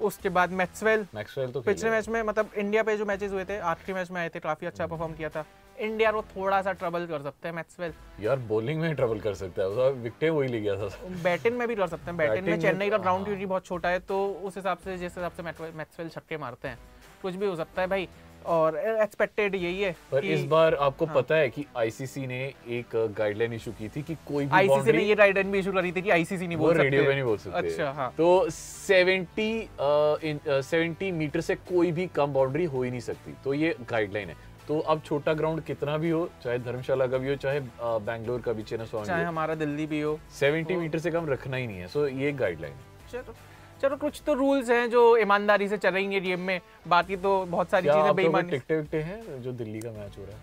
उसके 0.00 0.28
बाद 0.28 0.52
मैक्सवेल 0.52 1.06
मैक्सवेल 1.14 1.50
तो 1.52 1.60
पिछले 1.60 1.90
मैच 1.90 2.08
में 2.08 2.22
मतलब 2.22 2.50
इंडिया 2.56 2.82
पे 2.82 2.96
जो 2.96 3.04
मैचेस 3.04 3.32
हुए 3.32 3.44
थे 3.44 3.58
आखिरी 3.58 3.94
मैच 3.94 4.10
में 4.10 4.20
आए 4.20 4.28
थे 4.28 4.40
काफ़ी 4.40 4.66
अच्छा 4.66 4.86
परफॉर्म 4.86 5.14
किया 5.14 5.28
था। 5.28 5.44
इंडिया 5.80 6.12
को 6.12 6.22
थोड़ा 6.22 6.62
सा 6.62 6.72
ट्रबल 6.72 7.06
कर 7.06 7.22
सकते 7.22 7.48
हैं 7.48 7.54
मैक्सवेल 7.54 7.92
यार 8.20 8.36
बॉलिंग 8.36 8.80
में 8.80 8.94
ट्रबल 8.94 9.20
कर 9.20 9.34
सकता 9.34 9.62
है। 9.62 9.68
उसका 9.68 10.02
विकेट 10.02 10.30
वही 10.30 10.48
ले 10.48 10.60
गया 10.60 10.76
था। 10.76 10.90
बैटिंग 11.24 11.58
में 11.58 11.68
भी 11.68 11.74
कर 11.74 11.86
सकते 11.86 12.04
हैं। 12.04 12.16
बैटिंग 12.16 12.46
में 12.46 12.60
चेन्नई 12.60 12.90
का 12.90 12.96
तो- 12.96 13.02
ग्राउंड 13.02 13.20
हाँ। 13.20 13.26
क्योंकि 13.26 13.46
बहुत 13.46 13.66
छोटा 13.66 13.88
है 13.88 13.98
तो 13.98 14.40
उस 14.44 14.56
हिसाब 14.56 14.78
से 14.78 14.98
जिस 14.98 15.18
हिसाब 15.18 15.32
से 15.32 15.42
मैक्सवेल 15.42 16.08
छक्के 16.08 16.36
मारते 16.36 16.68
हैं 16.68 16.78
कुछ 17.22 17.34
भी 17.34 17.46
हो 17.46 17.56
सकता 17.56 17.82
है 17.82 17.88
भाई। 17.88 18.08
और 18.46 18.78
एक्सपेक्टेड 18.78 19.54
यही 19.54 19.82
है 19.82 19.96
पर 20.12 20.24
इस 20.24 20.44
बार 20.44 20.74
आपको 20.74 21.06
हाँ। 21.06 21.14
पता 21.14 21.34
है 21.34 21.48
कि 21.48 21.66
आईसीसी 21.76 22.26
ने 22.26 22.54
एक 22.68 23.14
गाइडलाइन 23.18 23.52
इशू 23.52 23.72
की 23.72 23.88
थी 23.88 24.02
कि 24.02 24.14
कोई 24.14 24.44
भी 24.44 24.50
आईसीसी 24.50 24.92
ने 24.92 25.02
ये 25.02 25.14
गाइडलाइन 25.14 25.50
भी 25.50 25.58
इशू 25.58 25.72
करी 25.72 25.92
थी 25.92 26.02
कि 26.02 26.10
आईसीसी 26.10 26.46
नहीं 26.46 26.58
बोल 26.58 26.72
सकते। 26.72 26.82
रेडियो 26.82 27.04
पे 27.04 27.14
नहीं 27.14 27.22
बोल 27.22 27.38
सकते। 27.38 27.68
अच्छा 27.68 27.90
हाँ। 27.90 28.14
तो 28.18 28.50
70 28.50 30.62
सेवेंटी 30.62 31.12
मीटर 31.12 31.40
से 31.40 31.54
कोई 31.54 31.92
भी 31.92 32.06
कम 32.06 32.32
बाउंड्री 32.32 32.64
हो 32.64 32.82
ही 32.82 32.90
नहीं 32.90 33.00
सकती। 33.00 33.34
तो 33.44 33.54
ये 33.54 33.76
गाइडलाइन 33.90 34.28
है। 34.28 34.49
तो 34.70 34.78
अब 34.92 35.00
छोटा 35.04 35.32
ग्राउंड 35.34 35.60
कितना 35.64 35.96
भी 35.98 36.10
हो 36.10 36.28
चाहे 36.42 36.58
धर्मशाला 36.58 37.06
का 37.06 37.18
भी 37.18 37.28
हो 37.28 37.34
चाहे 37.36 37.60
बैंगलोर 38.06 38.40
का 38.40 38.52
भी 38.52 38.62
चेन्नई 38.62 39.04
चाहे 39.06 39.24
हमारा 39.24 39.54
दिल्ली 39.54 39.86
भी 39.86 40.00
हो। 40.00 40.18
सेवेंटी 40.38 40.76
मीटर 40.76 40.98
से 40.98 41.10
कम 41.10 41.26
रखना 41.28 41.56
ही 41.56 41.66
नहीं 41.66 41.78
है। 41.78 41.86
सो 41.88 42.06
ये 42.06 42.30
गाइडलाइन 42.32 42.72
है। 42.72 43.10
चलो 43.12 43.34
चलो 43.82 43.96
कुछ 43.96 44.20
तो 44.26 44.34
रूल्स 44.34 44.70
हैं 44.70 44.88
जो 44.90 45.02
ईमानदारी 45.16 45.68
से 45.68 45.76
चलेंगे 45.78 46.20
गेम 46.20 46.40
में। 46.40 46.60
बाकी 46.88 47.16
तो 47.16 47.34
बहुत 47.46 47.70
सारी 47.70 47.88
चीज़ें 47.88 48.14
बेईमानी 48.16 48.50
टिकटे 48.50 48.76
विकटे 48.76 49.00
हैं 49.00 49.42
जो 49.42 49.52
दिल्ली 49.54 49.80
का 49.80 49.90
मैच 49.90 50.18
हो 50.18 50.24
रहा 50.24 50.36
है? 50.36 50.42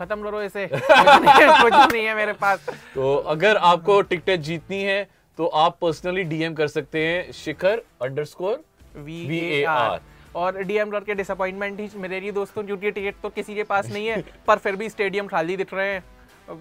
खत्म 0.00 0.22
करो 0.22 0.42
इसे। 0.42 0.66
कुछ 0.68 0.80
नहीं 0.80 1.34
है 1.34 1.62
कुछ 1.62 1.92
नहीं 1.92 2.04
है 2.04 2.14
मेरे 2.14 2.32
पास। 2.38 2.66
तो 2.94 3.14
अगर 3.34 3.56
आपको 3.56 4.00
टिकटें 4.04 4.40
जीतनी 4.42 4.82
है 4.84 5.02
तो 5.38 5.46
आप 5.58 5.78
पर्सनली 5.80 6.24
डीएम 6.24 6.54
कर 6.54 6.68
सकते 6.70 7.06
हैं 7.06 7.30
Shikhar 7.34 7.82
underscore 8.02 8.64
V 8.96 9.38
A 9.52 9.62
R 9.68 10.00
और 10.36 10.62
डीएम 10.62 10.90
करके 10.90 11.14
डिसअपॉइंटमेंट 11.14 11.80
ही 11.80 11.88
मेरे 11.98 12.20
लिए 12.20 12.32
दोस्तों 12.32 12.64
क्योंकि 12.64 12.90
टिकट 12.90 13.20
तो 13.22 13.28
किसी 13.30 13.54
के 13.54 13.62
पास 13.64 13.90
नहीं 13.92 14.06
है 14.06 14.22
पर 14.46 14.58
फिर 14.58 14.76
भी 14.76 14.88
स्टेडियम 14.88 15.26
खाली 15.26 15.56
दिख 15.56 15.74
रहे 15.74 15.92
हैं। 15.92 16.02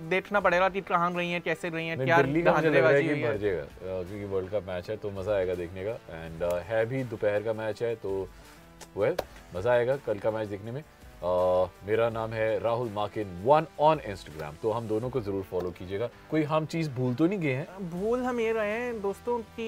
देखना 0.10 0.40
पड़ेगा 0.40 0.68
कि 0.70 0.82
कहाँ 0.84 1.12
रही 1.14 1.32
हैं 1.32 1.42
कैसे 1.42 1.70
रही 1.70 1.88
हैं 1.88 1.98
क्या 1.98 2.18
का 2.18 2.52
कि 2.60 3.08
हुई 3.08 3.20
है। 3.20 3.38
क्योंकि 3.38 4.26
वर्ल्ड 4.26 4.50
कप 4.50 4.68
मैच 4.68 4.90
है 4.90 4.98
तो 4.98 5.12
मज़ा 5.12 5.36
आएगा 5.36 5.56
देखने 5.56 5.84
का। 5.86 5.92
एंड 6.16 6.44
है 6.66 6.86
भी 6.86 7.04
दोपहर 7.06 7.44
का 7.44 7.54
मैच 7.54 7.82
है 7.84 7.94
तो 7.96 8.12
वेल 8.98 9.16
मज़ा 9.56 9.72
आएगा 9.72 9.96
कल 10.06 10.20
का 10.20 10.32
मैच 10.32 10.48
देखने 10.48 10.72
में। 10.72 10.82
अ, 10.82 11.70
मेरा 11.88 12.10
नाम 12.10 12.34
है 12.34 12.60
Rahul 12.60 12.90
Makin 12.92 13.42
one 13.44 13.68
on 13.80 14.00
Instagram 14.02 14.56
तो 14.62 14.72
हम 14.72 14.88
दोनों 14.88 15.10
को 15.10 15.22
ज़रूर 15.22 15.44
फॉलो 15.44 15.72
कीजिएगा। 15.72 16.10
कोई 16.32 16.44
हम 16.46 16.66
चीज़ 16.66 16.90
भूल 16.92 17.16
तो 17.16 17.28
नहीं 17.28 17.40
गए 17.40 17.54
हैं? 17.54 17.90
भूल 17.92 18.24
हम 18.24 18.40
ये 18.40 18.52
रहे 18.52 18.72
हैं 18.72 19.02
दोस्तों 19.02 19.38
कि 19.50 19.68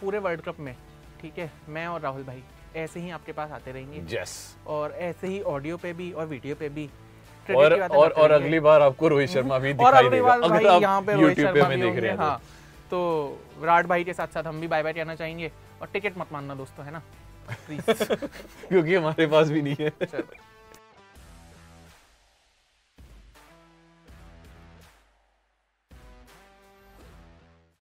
पूरे 0.00 0.18
वर्ल्ड 0.18 0.40
कप 0.40 0.60
में 0.60 0.74
ठीक 1.20 1.38
है 1.38 1.50
मैं 1.68 1.86
और 1.86 2.00
राहुल 2.00 2.22
भाई। 2.22 2.42
ऐसे 2.76 3.00
ही 3.00 3.10
आपके 3.10 3.32
पास 3.32 3.50
आते 3.50 3.72
रहेंगे। 3.72 4.16
Yes. 4.16 4.28
और 4.66 4.92
ऐसे 4.92 5.26
ही 5.26 5.40
ऑडियो 5.42 5.76
पे 5.76 5.92
भी 5.92 6.12
और 6.12 6.26
वीडियो 6.26 6.54
पे 6.54 6.68
भी। 6.68 6.90
और 7.56 7.80
और 7.80 8.10
और 8.10 8.30
अगली 8.30 8.60
बार 8.60 8.82
आपको 8.82 9.08
रोहित 9.08 9.30
शर्मा 9.34 9.58
भी 9.58 9.72
दिखाई 9.72 10.08
देगा। 10.08 10.32
अगर 10.32 10.66
आप 10.66 10.82
यहाँ 10.82 11.02
पे 11.02 11.34
पे 11.34 11.76
देख 11.76 11.96
रहे 11.96 12.08
हैं 12.08 12.16
तो। 12.16 12.22
हाँ। 12.22 12.42
तो 12.90 13.38
विराट 13.58 13.86
भाई 13.86 14.04
के 14.04 14.12
साथ 14.12 14.26
साथ 14.26 14.44
हम 14.44 14.60
भी 14.60 14.66
बाय 14.66 14.82
बाय 14.82 14.92
कहना 14.92 15.14
चाहेंगे। 15.14 15.52
और 15.82 15.88
टिकट 15.92 16.12
मत 16.18 16.26
मानना 16.32 16.54
दोस्तों 16.54 16.86
है 16.86 16.92
ना? 16.92 17.02
क्योंकि 18.68 18.94
हमारे 18.94 19.26
पास 19.26 19.48
भी 19.48 19.62
नहीं 19.62 19.76
है। 19.80 19.92